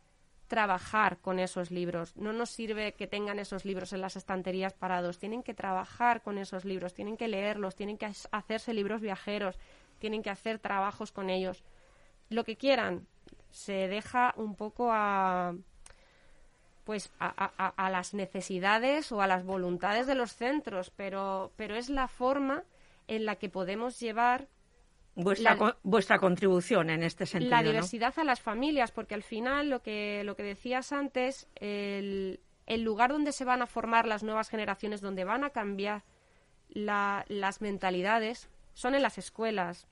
[0.47, 2.15] trabajar con esos libros.
[2.15, 5.17] No nos sirve que tengan esos libros en las estanterías parados.
[5.17, 9.59] Tienen que trabajar con esos libros, tienen que leerlos, tienen que hacerse libros viajeros,
[9.99, 11.63] tienen que hacer trabajos con ellos
[12.29, 13.07] lo que quieran.
[13.51, 15.55] Se deja un poco a
[16.83, 22.07] pues a, las necesidades o a las voluntades de los centros, pero, pero es la
[22.07, 22.63] forma
[23.09, 24.47] en la que podemos llevar
[25.13, 27.51] vuestra, vuestra contribución en este sentido.
[27.51, 32.39] La diversidad a las familias, porque al final lo que, lo que decías antes, el,
[32.67, 36.03] el lugar donde se van a formar las nuevas generaciones, donde van a cambiar
[36.69, 39.87] las mentalidades, son en las escuelas.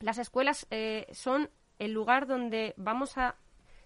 [0.00, 1.48] Las escuelas eh, son
[1.78, 3.36] el lugar donde vamos a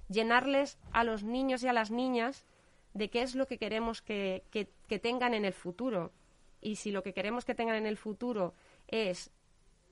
[0.08, 2.44] llenarles a los niños y a las niñas
[2.94, 4.44] de qué es lo que queremos que,
[5.02, 6.12] tengan en el futuro.
[6.60, 8.54] Y si lo que queremos que tengan en el futuro
[8.86, 9.30] es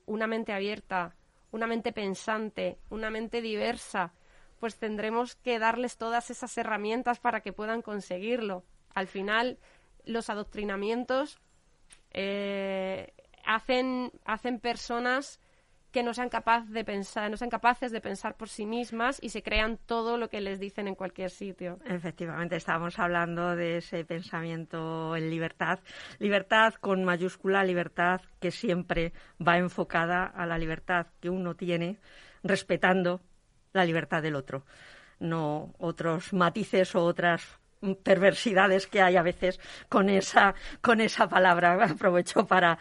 [0.05, 1.15] una mente abierta,
[1.51, 4.13] una mente pensante, una mente diversa,
[4.59, 8.63] pues tendremos que darles todas esas herramientas para que puedan conseguirlo.
[8.93, 9.57] Al final,
[10.05, 11.39] los adoctrinamientos
[12.11, 15.39] eh, hacen, hacen personas
[15.91, 19.29] que no sean, capaz de pensar, no sean capaces de pensar por sí mismas y
[19.29, 21.79] se crean todo lo que les dicen en cualquier sitio.
[21.85, 25.79] Efectivamente, estábamos hablando de ese pensamiento en libertad.
[26.19, 29.13] Libertad con mayúscula, libertad que siempre
[29.45, 31.99] va enfocada a la libertad que uno tiene,
[32.43, 33.21] respetando
[33.73, 34.65] la libertad del otro,
[35.19, 37.60] no otros matices o otras
[38.03, 41.83] perversidades que hay a veces con esa, con esa palabra.
[41.91, 42.77] Aprovecho para,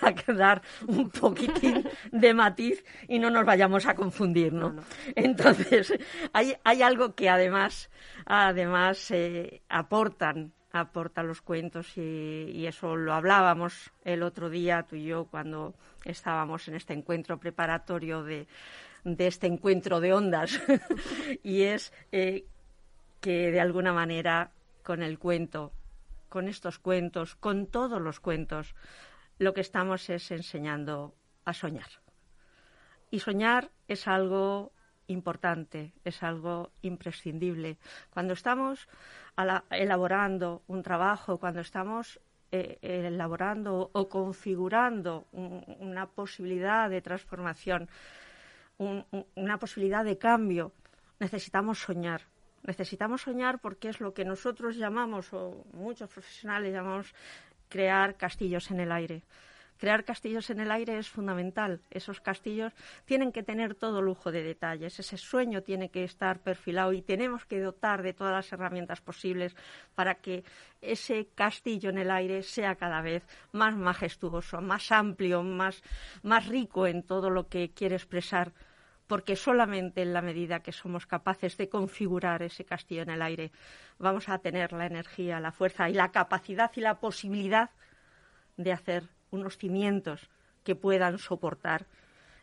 [0.00, 4.74] para dar un poquitín de matiz y no nos vayamos a confundir, ¿no?
[5.14, 5.92] Entonces,
[6.32, 7.90] hay, hay algo que además,
[8.24, 14.96] además eh, aportan aportan los cuentos y, y, eso lo hablábamos el otro día tú
[14.96, 18.46] y yo cuando estábamos en este encuentro preparatorio de,
[19.06, 20.60] de este encuentro de ondas
[21.42, 22.44] y es eh,
[23.26, 24.52] que de alguna manera
[24.84, 25.72] con el cuento,
[26.28, 28.76] con estos cuentos, con todos los cuentos,
[29.40, 31.12] lo que estamos es enseñando
[31.44, 31.88] a soñar.
[33.10, 34.70] Y soñar es algo
[35.08, 37.78] importante, es algo imprescindible.
[38.10, 38.86] Cuando estamos
[39.70, 42.20] elaborando un trabajo, cuando estamos
[42.52, 47.88] eh, elaborando o configurando una posibilidad de transformación,
[48.78, 50.70] una posibilidad de cambio,
[51.18, 52.22] necesitamos soñar.
[52.66, 57.14] Necesitamos soñar porque es lo que nosotros llamamos, o muchos profesionales llamamos,
[57.68, 59.22] crear castillos en el aire.
[59.78, 61.82] Crear castillos en el aire es fundamental.
[61.90, 62.72] Esos castillos
[63.04, 64.98] tienen que tener todo lujo de detalles.
[64.98, 69.54] Ese sueño tiene que estar perfilado y tenemos que dotar de todas las herramientas posibles
[69.94, 70.44] para que
[70.80, 75.82] ese castillo en el aire sea cada vez más majestuoso, más amplio, más,
[76.22, 78.52] más rico en todo lo que quiere expresar
[79.06, 83.52] porque solamente en la medida que somos capaces de configurar ese castillo en el aire
[83.98, 87.70] vamos a tener la energía, la fuerza y la capacidad y la posibilidad
[88.56, 90.28] de hacer unos cimientos
[90.64, 91.86] que puedan soportar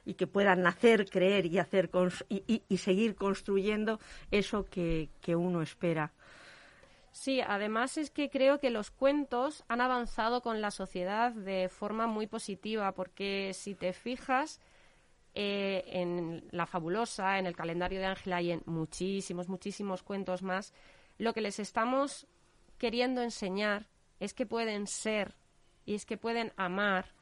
[0.05, 1.89] y que puedan nacer, creer y hacer
[2.29, 3.99] y, seguir construyendo
[4.31, 6.11] eso que, que uno espera.
[7.11, 12.07] Sí, además es que creo que los cuentos han avanzado con la sociedad de forma
[12.07, 14.59] muy positiva, porque si te fijas,
[15.35, 20.73] eh, en La Fabulosa, en el calendario de Ángela y en muchísimos, muchísimos cuentos más,
[21.17, 22.27] lo que les estamos
[22.77, 23.87] queriendo enseñar
[24.19, 25.35] es que pueden ser
[25.85, 27.13] y es que pueden amar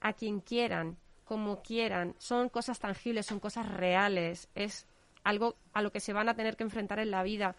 [0.00, 2.14] a quien quieran, como quieran.
[2.18, 4.86] Son cosas tangibles, son cosas reales, es
[5.22, 7.56] algo a lo que se van a tener que enfrentar en la vida.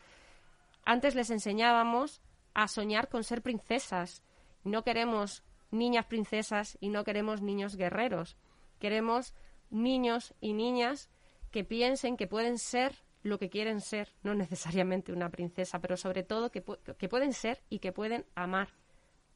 [0.83, 2.21] Antes les enseñábamos
[2.53, 4.23] a soñar con ser princesas.
[4.63, 8.35] No queremos niñas princesas y no queremos niños guerreros.
[8.79, 9.33] Queremos
[9.71, 11.09] niños y niñas
[11.49, 16.23] que piensen que pueden ser lo que quieren ser, no necesariamente una princesa, pero sobre
[16.23, 16.63] todo que,
[16.97, 18.69] que pueden ser y que pueden amar.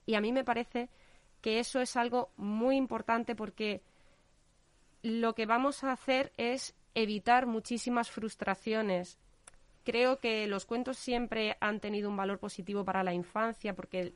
[0.06, 0.90] Y a mí me parece
[1.42, 3.84] que eso es algo muy importante porque
[5.04, 9.20] lo que vamos a hacer es evitar muchísimas frustraciones.
[9.84, 14.16] Creo que los cuentos siempre han tenido un valor positivo para la infancia porque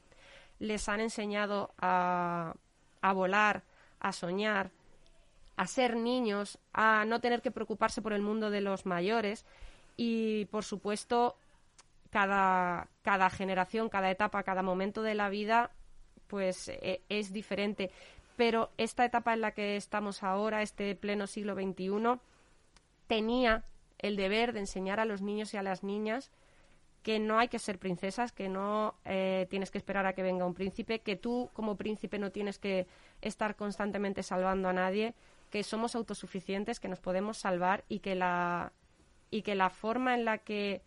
[0.57, 2.55] les han enseñado a,
[3.01, 3.63] a volar,
[3.99, 4.71] a soñar,
[5.59, 9.45] a ser niños, a no tener que preocuparse por el mundo de los mayores
[9.97, 11.35] y, por supuesto,
[12.11, 15.71] cada, cada generación, cada etapa, cada momento de la vida,
[16.27, 17.91] pues e, es diferente.
[18.37, 22.21] Pero esta etapa en la que estamos ahora, este pleno siglo XXI,
[23.07, 23.65] tenía
[23.97, 26.31] el deber de enseñar a los niños y a las niñas
[27.03, 30.45] que no hay que ser princesas, que no eh, tienes que esperar a que venga
[30.45, 32.87] un príncipe, que tú como príncipe no tienes que
[33.19, 35.15] estar constantemente salvando a nadie,
[35.49, 38.73] que somos autosuficientes, que nos podemos salvar y que la
[39.31, 40.81] y que la forma en la que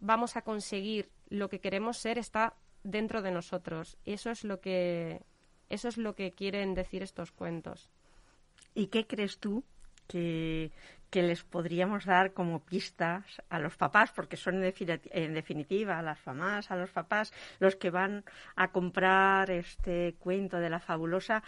[0.00, 2.54] vamos a conseguir lo que queremos ser está
[2.84, 3.96] dentro de nosotros.
[4.04, 5.22] Eso es lo que
[5.68, 7.90] eso es lo que quieren decir estos cuentos.
[8.74, 9.64] ¿Y qué crees tú
[10.06, 10.70] que,
[11.10, 16.26] que les podríamos dar como pistas a los papás, porque son en, definitiva a las
[16.26, 18.24] mamás, a los papás, los que van
[18.56, 21.42] a comprar este cuento de la fabulosa.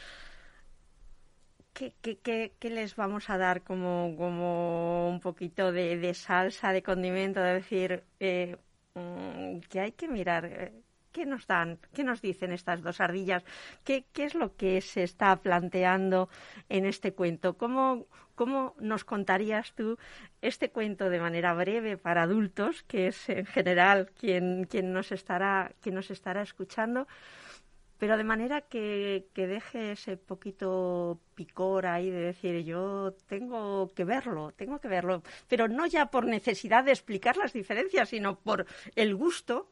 [1.73, 7.55] ¿Qué, qué, les vamos a dar como, como un poquito de, salsa, de condimento, de
[7.55, 8.57] decir eh,
[8.95, 10.45] mm, que hay que mirar?
[10.45, 10.73] Eh,
[11.13, 11.79] ¿Qué nos dan?
[11.93, 13.45] ¿Qué nos dicen estas dos ardillas?
[13.85, 16.29] ¿Qué, qué es lo que se está planteando
[16.69, 17.57] en este cuento?
[17.57, 18.07] ¿Cómo,
[18.37, 19.99] ¿Cómo nos contarías tú
[20.41, 25.73] este cuento de manera breve para adultos, que es en general quien, quien, nos, estará,
[25.83, 27.09] quien nos estará escuchando?
[28.01, 34.05] Pero de manera que, que, deje ese poquito picor ahí de decir yo tengo que
[34.05, 38.67] verlo, tengo que verlo, pero no ya por necesidad de explicar las diferencias, sino por
[38.97, 39.69] el gusto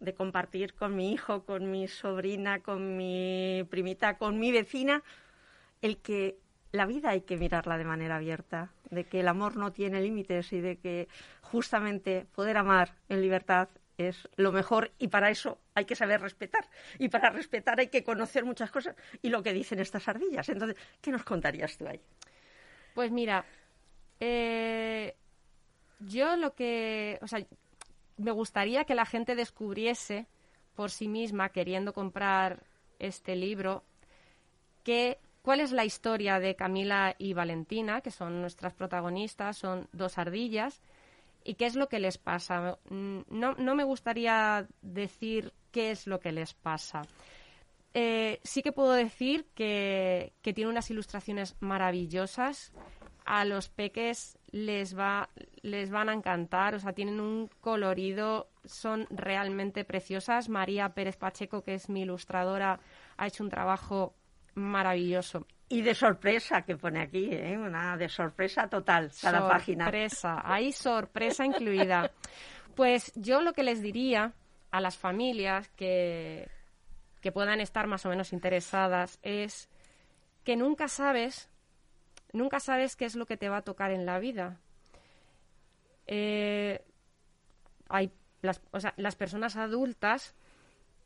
[0.00, 5.02] de compartir con mi hijo, con mi sobrina, con mi primita, con mi vecina,
[5.82, 6.38] el que
[6.72, 10.54] la vida hay que mirarla de manera abierta, de que el amor no tiene límites
[10.54, 11.08] y de que
[11.42, 16.68] justamente poder amar en libertad es lo mejor y para eso hay que saber respetar.
[16.98, 20.48] Y para respetar hay que conocer muchas cosas y lo que dicen estas ardillas.
[20.48, 22.00] Entonces, ¿qué nos contarías tú ahí?
[22.94, 23.44] Pues mira,
[24.20, 25.14] eh,
[26.00, 27.44] yo lo que, o sea,
[28.16, 30.26] me gustaría que la gente descubriese
[30.74, 32.62] por sí misma, queriendo comprar
[32.98, 33.82] este libro,
[34.84, 40.18] que, cuál es la historia de Camila y Valentina, que son nuestras protagonistas, son dos
[40.18, 40.80] ardillas,
[41.46, 42.78] y qué es lo que les pasa.
[42.90, 47.02] Mm, no, no me gustaría decir qué es lo que les pasa.
[47.94, 52.72] Eh, sí que puedo decir que, que tiene unas ilustraciones maravillosas.
[53.24, 55.28] A los peques les va
[55.62, 60.48] les van a encantar, o sea, tienen un colorido, son realmente preciosas.
[60.48, 62.78] María Pérez Pacheco, que es mi ilustradora,
[63.16, 64.14] ha hecho un trabajo
[64.54, 65.46] maravilloso.
[65.68, 67.58] Y de sorpresa que pone aquí, ¿eh?
[67.58, 69.86] una de sorpresa total cada página.
[69.86, 72.12] Sorpresa, hay sorpresa incluida.
[72.76, 74.32] Pues yo lo que les diría
[74.70, 76.48] a las familias que,
[77.20, 79.68] que puedan estar más o menos interesadas es
[80.44, 81.48] que nunca sabes
[82.32, 84.60] nunca sabes qué es lo que te va a tocar en la vida.
[86.06, 86.84] Eh,
[87.88, 90.34] hay las, o sea, las personas adultas,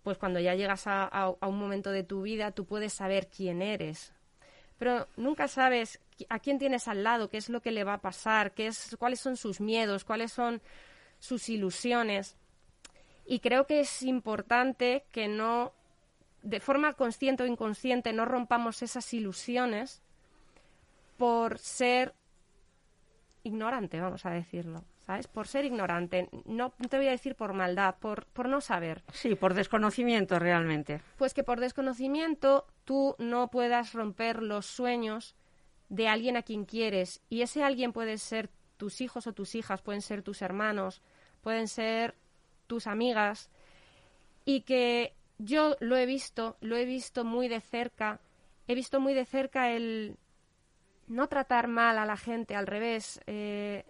[0.02, 4.12] pues cuando ya llegas a, un momento de tu vida, tú puedes saber quién eres.
[4.80, 8.00] Pero nunca sabes a quién tienes al lado, qué es lo que le va a
[8.00, 10.62] pasar, qué es, cuáles son sus miedos, cuáles son
[11.18, 12.34] sus ilusiones.
[13.26, 15.74] Y creo que es importante que no,
[16.42, 20.00] de forma consciente o inconsciente, no rompamos esas ilusiones
[21.18, 22.14] por ser
[23.42, 24.82] ignorante, vamos a decirlo.
[25.10, 25.26] ¿Sabes?
[25.26, 26.28] Por ser ignorante.
[26.44, 29.02] No te voy a decir por maldad, por, por no saber.
[29.12, 31.02] Sí, por desconocimiento realmente.
[31.16, 35.34] Pues que por desconocimiento tú no puedas romper los sueños
[35.88, 37.22] de alguien a quien quieres.
[37.28, 41.02] Y ese alguien puede ser tus hijos o tus hijas, pueden ser tus hermanos,
[41.40, 42.14] pueden ser
[42.68, 43.50] tus amigas.
[44.44, 48.20] Y que yo lo he visto, lo he visto muy de cerca.
[48.68, 50.16] He visto muy de cerca el,
[51.08, 53.84] no tratar mal a la gente, al revés, eh,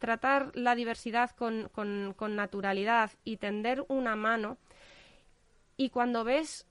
[0.00, 4.58] tratar la diversidad con, con, naturalidad y tender una mano.
[5.76, 6.66] Y cuando ves,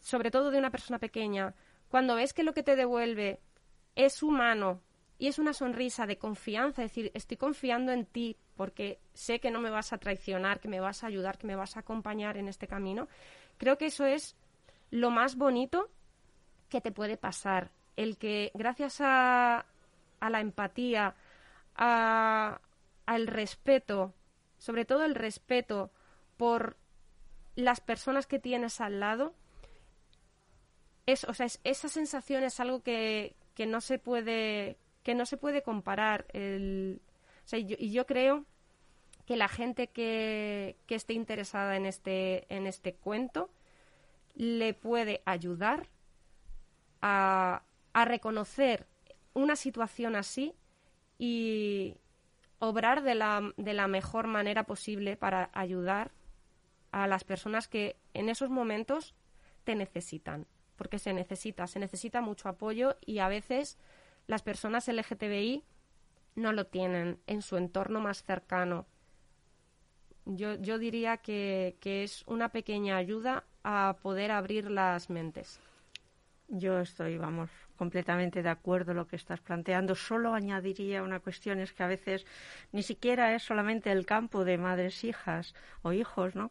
[0.00, 1.54] sobre todo de una persona pequeña,
[1.88, 3.40] cuando ves que lo que te devuelve
[3.94, 4.82] es humano
[5.16, 9.50] y es una sonrisa de confianza, es decir, estoy confiando en ti porque sé que
[9.50, 12.36] no me vas a traicionar, que me vas a ayudar, que me vas a acompañar
[12.36, 13.08] en este camino,
[13.58, 14.36] creo que eso es
[14.90, 15.88] lo más bonito
[16.68, 19.66] que te puede pasar el que gracias a,
[20.20, 21.14] a la empatía,
[21.80, 22.60] a,
[23.06, 24.14] al respeto,
[24.58, 25.90] sobre todo el respeto
[26.36, 26.76] por
[27.56, 29.34] las personas que tienes al lado,
[31.06, 35.38] es, o sea, esa sensación es algo que, que, no se puede que no se
[35.38, 36.26] puede comparar.
[36.32, 37.00] El,
[37.52, 38.44] y yo creo
[39.26, 43.50] que la gente que, que esté interesada en este, en este cuento
[44.34, 45.88] le puede ayudar
[47.00, 47.62] a,
[47.92, 48.86] a reconocer
[49.32, 50.54] una situación así
[51.22, 51.98] y
[52.60, 56.12] obrar de la, de la mejor manera posible para ayudar
[56.92, 59.14] a las personas que en esos momentos
[59.64, 60.46] te necesitan,
[60.76, 63.76] porque se necesita, se necesita mucho apoyo y a veces
[64.28, 65.62] las personas LGTBI
[66.36, 68.86] no lo tienen en su entorno más cercano.
[70.24, 75.60] Yo, yo diría que, que es una pequeña ayuda a poder abrir las mentes.
[76.50, 79.94] Yo estoy, vamos, completamente de acuerdo lo que estás planteando.
[79.94, 82.26] Solo añadiría una cuestión, es que a veces
[82.72, 86.50] ni siquiera es solamente el campo de madres, hijas o hijos, ¿no?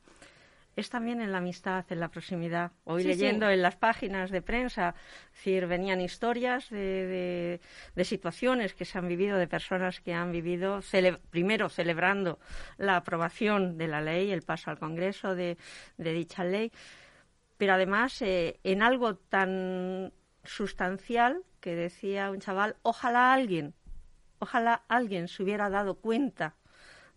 [0.79, 2.71] es también en la amistad, en la proximidad.
[2.85, 4.95] Hoy leyendo en las páginas de prensa,
[5.33, 7.59] decir, venían historias de,
[8.03, 10.79] situaciones que se han vivido, de personas que han vivido,
[11.29, 12.39] primero celebrando
[12.77, 15.57] la aprobación de la ley, el paso al Congreso de,
[15.97, 16.71] dicha ley,
[17.59, 20.13] pero además eh, en algo tan
[20.45, 23.75] sustancial que decía un chaval, ojalá alguien,
[24.39, 26.55] ojalá alguien se hubiera dado cuenta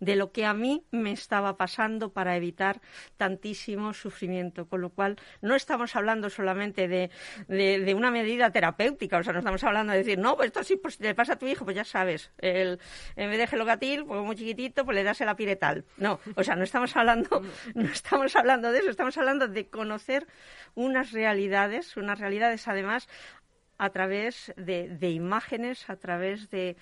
[0.02, 2.80] de lo que a mí me estaba pasando para evitar
[3.16, 4.66] tantísimo sufrimiento.
[4.66, 7.10] Con lo cual, no estamos hablando solamente de,
[7.46, 10.74] de, una medida terapéutica, o sea, no estamos hablando de decir, no, pues esto sí,
[10.74, 12.80] pues si le pasa a tu hijo, pues ya sabes, el,
[13.14, 15.84] en vez de gelogatil, pues muy chiquitito, pues le das el apiretal.
[15.98, 17.40] No, o sea, no estamos hablando,
[17.76, 20.26] no estamos hablando de eso, estamos hablando de conocer
[20.74, 23.08] unas realidades, unas realidades además
[23.78, 26.76] a través de, de imágenes, a través de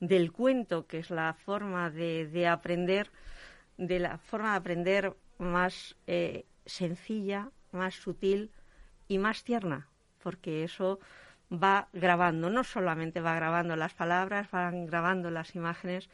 [0.00, 3.10] del cuento, que es la forma de, aprender,
[3.76, 8.50] de la forma de aprender más eh, sencilla, más sutil
[9.08, 9.88] y más tierna,
[10.22, 10.98] porque eso
[11.52, 16.08] va grabando, no solamente va grabando las palabras, van grabando las imágenes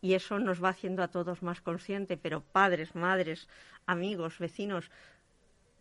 [0.00, 3.48] y eso nos va haciendo a todos más conscientes, pero padres, madres,
[3.86, 4.90] amigos, vecinos,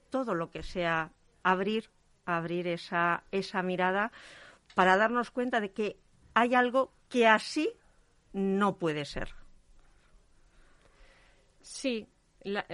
[0.09, 1.11] todo lo que sea
[1.43, 1.89] abrir,
[2.25, 4.11] abrir esa, esa mirada
[4.73, 5.97] para darnos cuenta de que
[6.33, 7.71] hay algo que así
[8.33, 9.33] no puede ser.
[11.61, 12.07] Sí,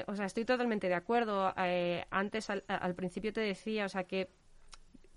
[0.07, 1.53] o sea, estoy totalmente de acuerdo.
[1.57, 4.29] Eh, antes, al, principio te decía, o sea, que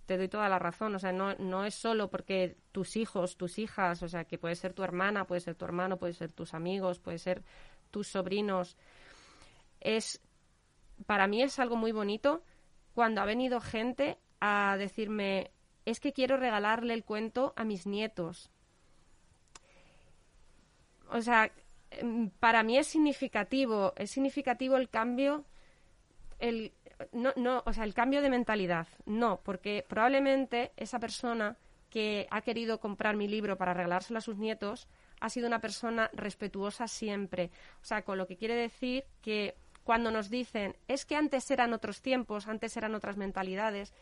[0.06, 0.94] te doy toda la razón.
[0.94, 4.54] O sea, no, no es solo porque tus hijos, tus hijas, o sea, que puede
[4.54, 7.42] ser tu hermana, puede ser tu hermano, puede ser tus amigos, puede ser
[7.90, 8.76] tus sobrinos.
[9.80, 10.20] Es,
[11.06, 12.42] para mí es algo muy bonito
[12.94, 15.50] cuando ha venido gente a decirme,
[15.84, 18.50] es que quiero regalarle el cuento a mis nietos
[21.10, 21.50] o sea,
[21.90, 25.44] em, para mí es significativo, es significativo el cambio,
[26.38, 26.72] el,
[27.12, 28.88] no, no, o sea, el cambio de mentalidad.
[29.04, 31.56] No, porque probablemente esa persona
[31.90, 34.88] que ha querido comprar mi libro para regalárselo a sus nietos
[35.20, 37.50] ha sido una persona respetuosa siempre.
[37.80, 41.72] O sea, con lo que quiere decir que cuando nos dicen es que antes eran
[41.72, 43.94] otros tiempos, antes eran otras mentalidades,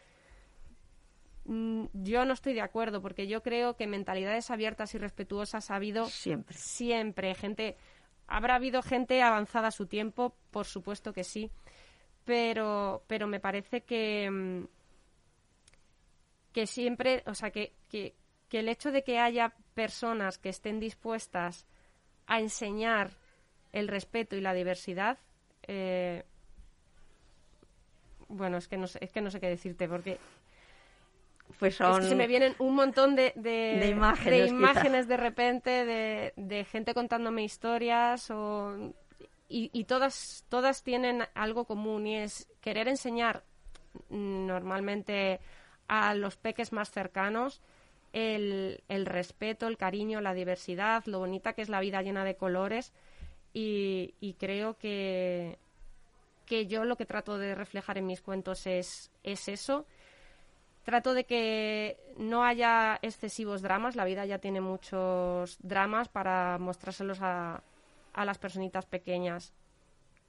[1.47, 6.07] yo no estoy de acuerdo porque yo creo que mentalidades abiertas y respetuosas ha habido
[6.07, 6.57] siempre.
[6.57, 7.35] Siempre.
[7.35, 7.77] Gente,
[8.27, 11.51] habrá habido gente avanzada a su tiempo, por supuesto que sí.
[12.25, 14.65] Pero, pero me parece que, mm,
[16.53, 18.15] que siempre, o sea, que, que,
[18.51, 21.67] el hecho de que haya personas que estén dispuestas
[22.29, 23.11] a enseñar
[23.73, 25.19] el respeto y la diversidad,
[25.67, 26.23] eh,
[28.29, 30.21] bueno, es que no es que no sé qué decirte porque
[31.59, 31.93] pues son...
[31.93, 36.33] Es que se me vienen un montón de, de, imágenes, de, imágenes de repente, de,
[36.37, 38.95] de, gente contándome historias o...
[39.49, 43.45] Y, y, todas, todas tienen algo común y es querer enseñar
[44.09, 45.39] normalmente
[45.87, 47.61] a los peques más cercanos
[48.15, 52.37] el, el respeto, el cariño, la diversidad, lo bonita que es la vida llena de
[52.37, 52.93] colores.
[53.53, 55.59] Y, y creo que,
[56.47, 59.87] que yo lo que trato de reflejar en mis cuentos es, es eso
[60.85, 63.97] Trato de que no haya excesivos dramas.
[63.97, 67.63] La vida ya tiene muchos dramas para mostrárselos a,
[68.15, 69.55] las personitas pequeñas.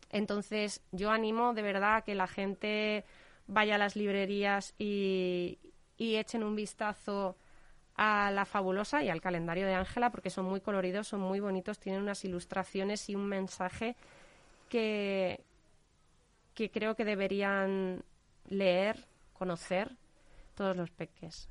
[0.10, 3.04] Entonces, yo animo de verdad a que la gente
[3.48, 5.60] vaya a las librerías y,
[5.98, 7.36] y echen un vistazo
[7.98, 11.80] a la fabulosa y al calendario de Ángela porque son muy coloridos, son muy bonitos,
[11.80, 13.96] tienen unas ilustraciones y un mensaje
[14.70, 15.44] que,
[16.54, 18.04] que creo que deberían
[18.48, 19.92] leer, conocer
[20.56, 21.50] todos los peques.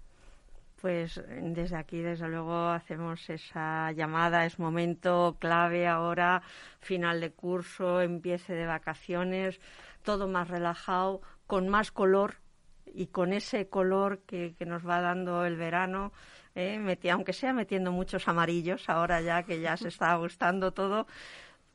[0.81, 4.45] Pues desde aquí, desde luego, hacemos esa llamada.
[4.45, 6.43] Es momento clave ahora,
[6.81, 9.61] final de curso, empiece de vacaciones,
[10.03, 12.37] todo más relajado, con más color
[12.87, 16.13] y con ese color que, que nos va dando el verano,
[16.55, 21.07] eh, aunque sea metiendo muchos amarillos, ahora ya que ya se está gustando todo,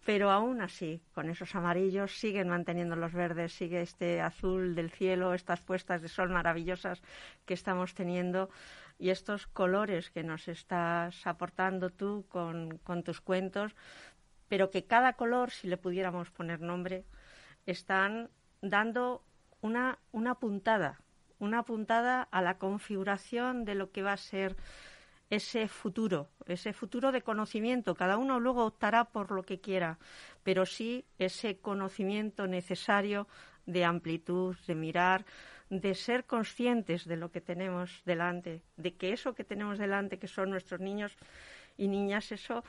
[0.09, 5.35] pero aún así, con esos amarillos siguen manteniendo los verdes, sigue este azul del cielo,
[5.35, 7.03] estas puestas de sol maravillosas
[7.45, 8.49] que estamos teniendo
[8.97, 13.75] y estos colores que nos estás aportando tú con, tus cuentos,
[14.47, 17.05] pero que cada color, si le pudiéramos poner nombre,
[17.67, 18.31] están
[18.63, 19.23] dando
[19.61, 19.99] una,
[20.39, 21.01] puntada,
[21.37, 24.55] una puntada a la configuración de lo que va a ser
[25.29, 27.95] ese futuro, ese futuro de conocimiento.
[27.95, 29.99] Cada uno luego optará por lo que quiera,
[30.43, 33.27] pero sí ese conocimiento necesario
[33.65, 35.25] de amplitud, de mirar,
[35.69, 40.27] de ser conscientes de lo que tenemos delante, de que eso que tenemos delante, que
[40.27, 41.15] son nuestros niños
[41.77, 42.63] y niñas, eso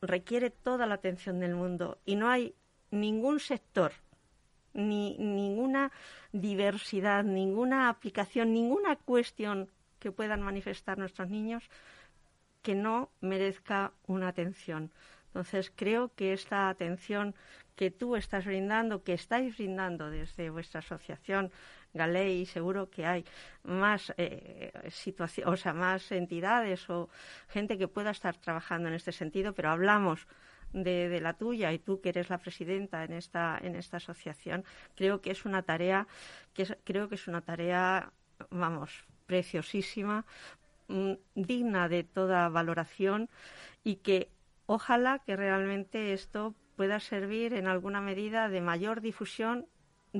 [0.00, 2.54] requiere toda la atención del mundo y no hay
[2.90, 3.92] ningún sector
[4.72, 5.90] ni ninguna
[6.32, 11.68] diversidad, ninguna aplicación, ninguna cuestión que puedan manifestar nuestros niños
[12.62, 14.90] que no merezca una atención.
[15.28, 17.34] Entonces, creo que esta atención
[17.76, 21.52] que tú estás brindando, que estáis brindando desde vuestra asociación
[21.92, 23.24] Galei, seguro que hay
[23.62, 24.72] más eh,
[25.44, 27.08] o sea, más entidades o
[27.48, 30.26] gente que pueda estar trabajando en este sentido, pero hablamos
[30.72, 35.20] de, la tuya y tú que eres la presidenta en esta en esta asociación, creo
[35.20, 36.06] que es una tarea
[36.54, 38.10] que creo que es una tarea,
[38.50, 40.24] vamos, preciosísima,
[40.88, 43.28] mm, digna de toda valoración
[43.84, 44.30] y que
[44.66, 49.66] ojalá que realmente esto pueda servir en alguna medida de mayor difusión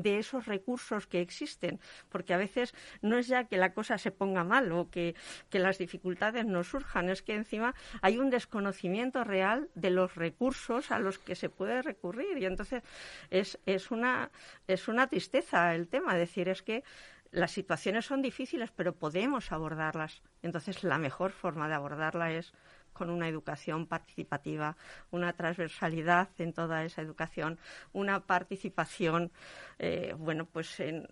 [0.02, 4.11] de esos recursos que existen, porque a veces no es ya que la cosa se
[4.11, 5.14] ponga mal o que,
[5.52, 10.98] las dificultades no surjan, es que encima hay un desconocimiento real de los recursos a
[10.98, 12.82] los que se puede recurrir y entonces
[13.30, 14.30] es, es, una,
[14.68, 16.84] es una tristeza el tema, decir, es que
[17.31, 20.22] las situaciones son difíciles, pero podemos abordarlas.
[20.43, 22.53] Entonces, la mejor forma de abordarla es
[22.97, 24.77] con una educación participativa,
[25.11, 27.59] una transversalidad en toda esa educación,
[27.93, 29.31] una participación,
[29.79, 31.07] eh, bueno, pues en,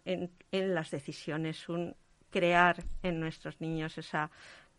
[0.50, 1.94] las decisiones, un
[2.30, 4.30] crear en nuestros niños esa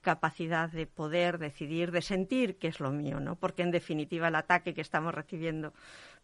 [0.02, 3.36] capacidad de poder decidir, de sentir que es lo mío, ¿no?
[3.36, 5.74] Porque en definitiva el ataque que estamos recibiendo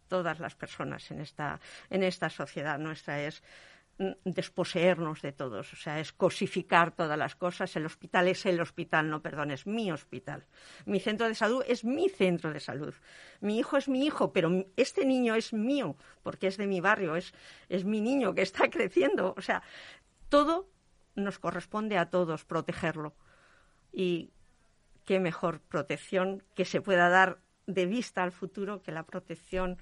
[0.07, 1.59] todas las personas en esta,
[1.89, 3.41] en esta sociedad nuestra es
[4.25, 7.75] desposeernos de todos, o sea, es cosificar todas las cosas.
[7.75, 10.45] El hospital es el hospital, no, perdón, es mi hospital.
[10.85, 12.93] Mi centro de salud es mi centro de salud.
[13.41, 17.15] Mi hijo es mi hijo, pero este niño es mío, porque es de mi barrio,
[17.15, 17.33] es,
[17.69, 19.35] es mi niño que está creciendo.
[19.37, 19.61] O sea,
[20.29, 20.69] todo
[21.15, 23.13] nos corresponde a todos protegerlo.
[23.91, 24.31] Y
[25.05, 29.77] qué mejor protección que se pueda dar de vista al futuro que la protección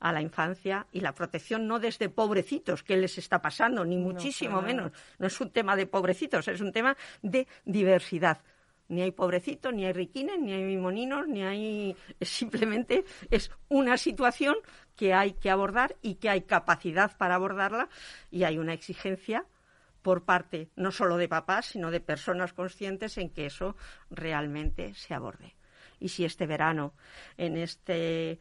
[0.00, 4.60] a la infancia y la protección no desde pobrecitos, que les está pasando, ni muchísimo
[4.62, 4.92] menos.
[5.18, 8.42] No es un tema de pobrecitos, es un tema de diversidad.
[8.88, 11.96] Ni hay pobrecitos, ni hay riquines, ni hay mimoninos, ni hay.
[12.20, 14.56] Simplemente es una situación
[14.94, 17.88] que hay que abordar y que hay capacidad para abordarla
[18.30, 19.44] y hay una exigencia
[20.02, 23.74] por parte no solo de papás, sino de personas conscientes en que eso
[24.08, 25.56] realmente se aborde.
[25.98, 26.94] Y si este verano,
[27.36, 28.38] en este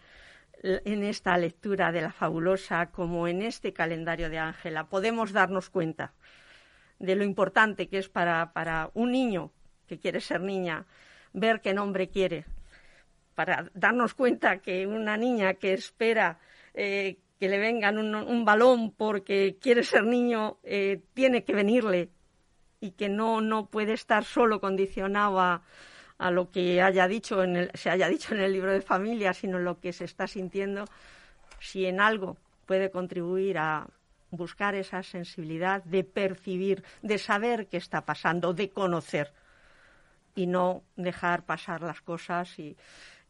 [0.66, 6.13] en esta lectura de la fabulosa como en este calendario de Ángela podemos darnos cuenta
[6.97, 9.51] de lo importante que es para, para un niño
[9.88, 10.86] que quiere ser niña
[11.34, 12.45] ver qué nombre quiere,
[13.36, 16.39] para darnos cuenta que una niña que espera
[16.74, 22.09] eh, que le vengan un, balón porque quiere ser niño eh, tiene que venirle
[22.80, 25.63] y que no, no puede estar solo condicionado a,
[26.18, 29.34] a lo que haya dicho en el, se haya dicho en el libro de familia,
[29.34, 30.86] sino lo que se está sintiendo,
[31.59, 33.88] si en algo puede contribuir a
[34.32, 39.34] buscar esa sensibilidad de percibir, de saber qué está pasando, de conocer
[40.36, 42.78] y no dejar pasar las cosas y,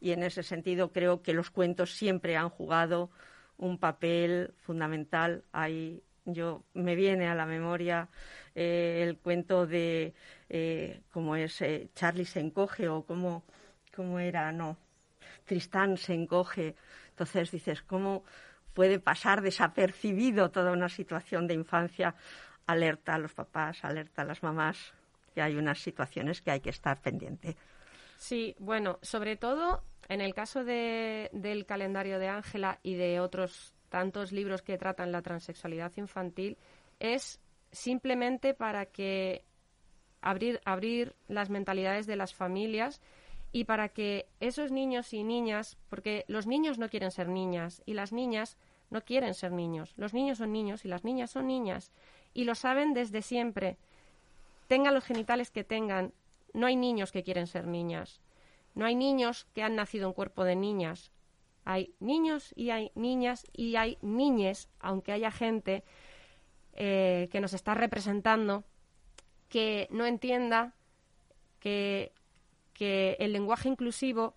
[0.00, 3.10] en ese sentido creo que los cuentos siempre han jugado
[3.56, 5.42] un papel fundamental.
[5.52, 8.08] Hay yo me viene a la memoria
[8.54, 10.12] eh, el cuento de
[10.48, 13.44] eh, cómo es eh, Charlie se encoge o cómo,
[13.94, 14.76] cómo era, no,
[15.44, 16.74] Tristán se encoge.
[17.10, 18.24] Entonces dices, ¿cómo
[18.74, 22.14] puede pasar desapercibido toda una situación de infancia?
[22.66, 24.92] Alerta a los papás, alerta a las mamás,
[25.34, 27.56] que hay unas situaciones que hay que estar pendiente.
[28.18, 33.75] Sí, bueno, sobre todo en el caso de, del calendario de Ángela y de otros
[33.88, 36.56] tantos libros que tratan la transexualidad infantil,
[37.00, 37.40] es
[37.72, 39.44] simplemente para que
[40.20, 43.00] abrir, abrir las mentalidades de las familias
[43.52, 47.94] y para que esos niños y niñas, porque los niños no quieren ser niñas y
[47.94, 48.56] las niñas
[48.90, 51.90] no quieren ser niños, los niños son niños y las niñas son niñas
[52.34, 53.78] y lo saben desde siempre.
[54.68, 56.12] Tengan los genitales que tengan,
[56.52, 58.20] no hay niños que quieren ser niñas.
[58.76, 61.10] No hay niños que han nacido en cuerpo de niñas.
[61.66, 65.82] Hay niños y hay niñas y hay niñes, aunque haya gente
[66.72, 68.64] eh, que nos está representando
[69.48, 70.74] que no entienda
[71.58, 72.12] que,
[72.78, 74.36] el lenguaje inclusivo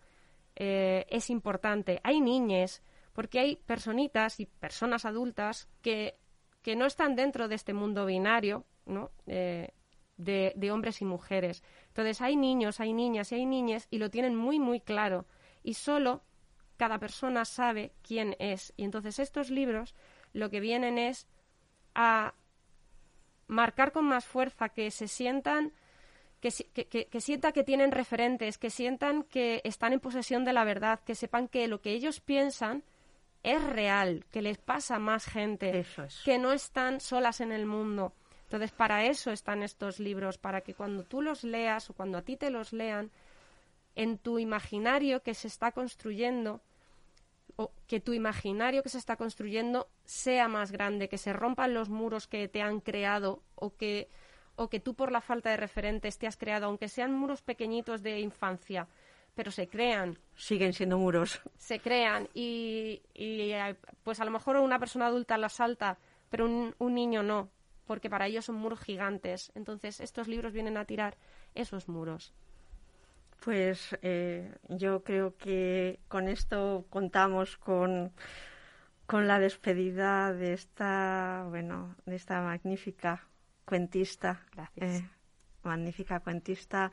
[0.55, 1.99] eh, es importante.
[2.03, 2.82] Hay niñes,
[3.13, 6.17] porque hay personitas y personas adultas que,
[6.63, 9.11] que no están dentro de este mundo binario, ¿no?
[9.27, 9.69] Eh,
[10.17, 11.63] de, de, hombres y mujeres.
[11.89, 15.25] Entonces hay niños, hay niñas y hay niñas y lo tienen muy, muy claro.
[15.61, 16.23] Y solo
[16.80, 18.73] cada persona sabe quién es.
[18.77, 19.93] Y entonces estos libros
[20.32, 21.27] lo que vienen es
[21.93, 22.34] a
[23.47, 25.73] marcar con más fuerza, que se sientan,
[26.39, 26.51] que,
[27.09, 31.15] que, sientan que tienen referentes, que sientan que están en posesión de la verdad, que
[31.15, 32.84] sepan que lo que ellos piensan
[33.43, 35.86] es real, que les pasa a más gente,
[36.23, 38.13] que no están solas en el mundo.
[38.43, 42.21] Entonces, para eso están estos libros, para que cuando tú los leas o cuando a
[42.21, 43.11] ti te los lean,
[43.95, 46.61] en tu imaginario que se está construyendo,
[47.60, 51.89] o que tu imaginario que se está construyendo sea más grande, que se rompan los
[51.89, 54.07] muros que te han creado o que,
[54.55, 58.01] o que tú por la falta de referentes te has creado, aunque sean muros pequeñitos
[58.01, 58.88] de infancia,
[59.36, 60.18] pero se crean.
[60.38, 61.41] Siguen siendo muros.
[61.57, 65.97] Se crean y, eh, pues a lo mejor una persona adulta la salta,
[66.30, 67.49] pero un, un niño no,
[67.86, 69.51] porque para ellos son muros gigantes.
[69.53, 71.18] Entonces estos libros vienen a tirar
[71.55, 72.34] esos muros.
[73.39, 78.11] Pues eh, yo creo que con esto contamos con,
[79.05, 83.27] con la despedida de esta, bueno, de esta magnífica
[83.65, 84.41] cuentista.
[84.53, 85.01] Gracias.
[85.01, 85.09] Eh,
[85.63, 86.91] magnífica cuentista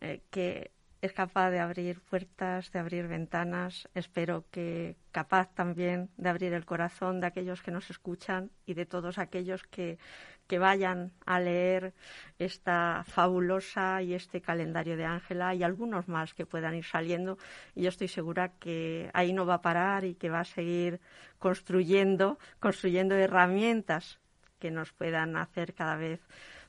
[0.00, 0.70] eh, que
[1.02, 3.88] es capaz de abrir puertas, de abrir ventanas.
[3.94, 8.86] Espero que capaz también de abrir el corazón de aquellos que nos escuchan y de
[8.86, 9.98] todos aquellos que,
[10.46, 11.92] que vayan a leer
[12.38, 17.38] esta fabulosa y este calendario de Ángela y algunos más que puedan ir saliendo.
[17.74, 21.00] Y yo estoy segura que ahí no va a parar y que va a seguir
[21.38, 24.18] construyendo, construyendo herramientas
[24.58, 26.20] que nos puedan hacer cada vez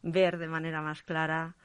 [0.02, 1.56] ver de manera más clara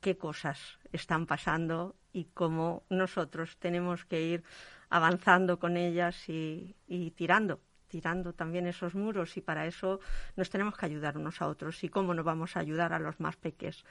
[0.00, 4.44] qué cosas están pasando y cómo nosotros tenemos que ir
[4.90, 6.74] avanzando con ellas y,
[7.16, 7.60] tirando
[7.92, 10.00] tirando también esos muros y para eso
[10.34, 13.20] nos tenemos que ayudar unos a otros y cómo nos vamos a ayudar a los
[13.20, 13.84] más pequeños.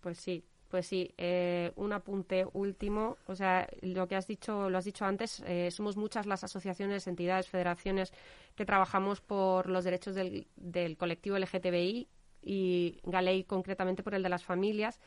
[0.00, 3.16] Pues sí, pues sí, eh, un apunte último.
[3.26, 7.08] O sea, lo que has dicho, lo has dicho antes, eh, somos muchas las asociaciones,
[7.08, 8.12] entidades, federaciones
[8.54, 12.08] que trabajamos por los derechos del, del colectivo LGTBI
[12.40, 15.00] y Galei concretamente por el de las familias.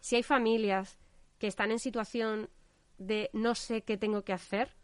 [0.00, 0.98] Si hay familias
[1.38, 2.48] que están en situación
[2.96, 4.77] de no sé qué tengo que hacer,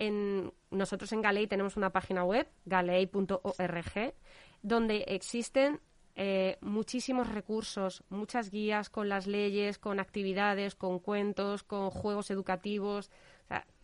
[0.00, 4.14] en, nosotros en Galei tenemos una página web, galei.org,
[4.62, 5.80] donde existen
[6.16, 13.10] eh, muchísimos recursos, muchas guías con las leyes, con actividades, con cuentos, con juegos educativos.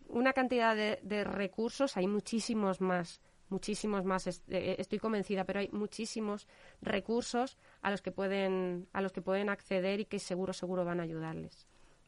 [0.08, 6.48] una cantidad de, recursos, hay muchísimos más, muchísimos más, eh, estoy convencida, pero hay muchísimos
[6.80, 11.00] recursos a los que pueden, a los que pueden acceder y que seguro, seguro van
[11.00, 11.65] a ayudarles.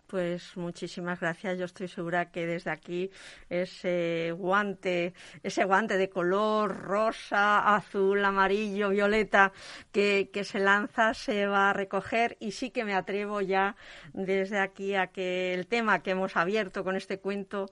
[0.09, 1.59] Pues muchísimas gracias.
[1.59, 3.11] Yo estoy segura que desde aquí
[3.51, 9.53] ese guante, ese guante de color rosa, azul, amarillo, violeta
[9.93, 13.77] que, se lanza se va a recoger y sí que me atrevo ya
[14.15, 17.67] desde aquí a que el tema que hemos abierto con este cuento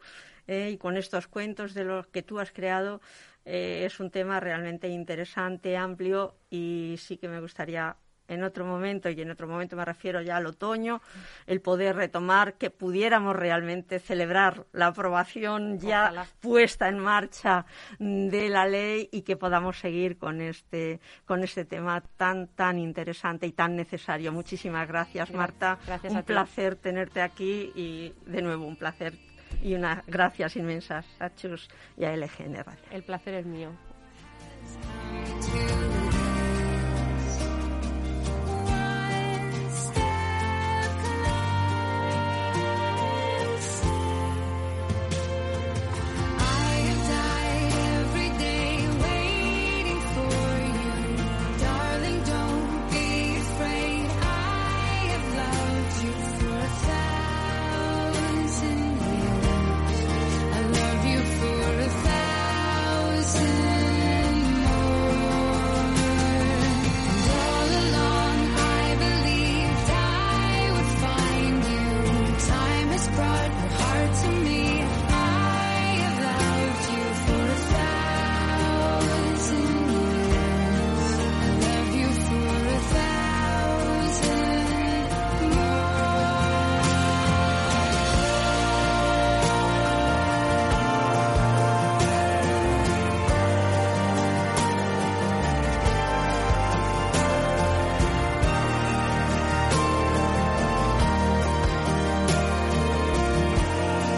[0.47, 3.01] eh, y con estos cuentos de los que tú has creado
[3.47, 7.97] eh, es un tema realmente interesante, amplio y sí que me gustaría
[8.29, 11.01] en otro momento, y en otro momento me refiero ya al otoño,
[11.47, 17.67] el poder retomar, que pudiéramos realmente celebrar la aprobación ya puesta en marcha
[17.99, 23.47] de la ley y que podamos seguir con este, con este tema tan, tan interesante
[23.47, 24.33] y tan necesario.
[24.33, 25.79] Muchísimas gracias, Marta.
[25.87, 29.15] Gracias un placer tenerte aquí y de nuevo un placer
[29.63, 32.57] y unas gracias inmensas a Chus y a LGN
[32.91, 33.71] El placer es mío.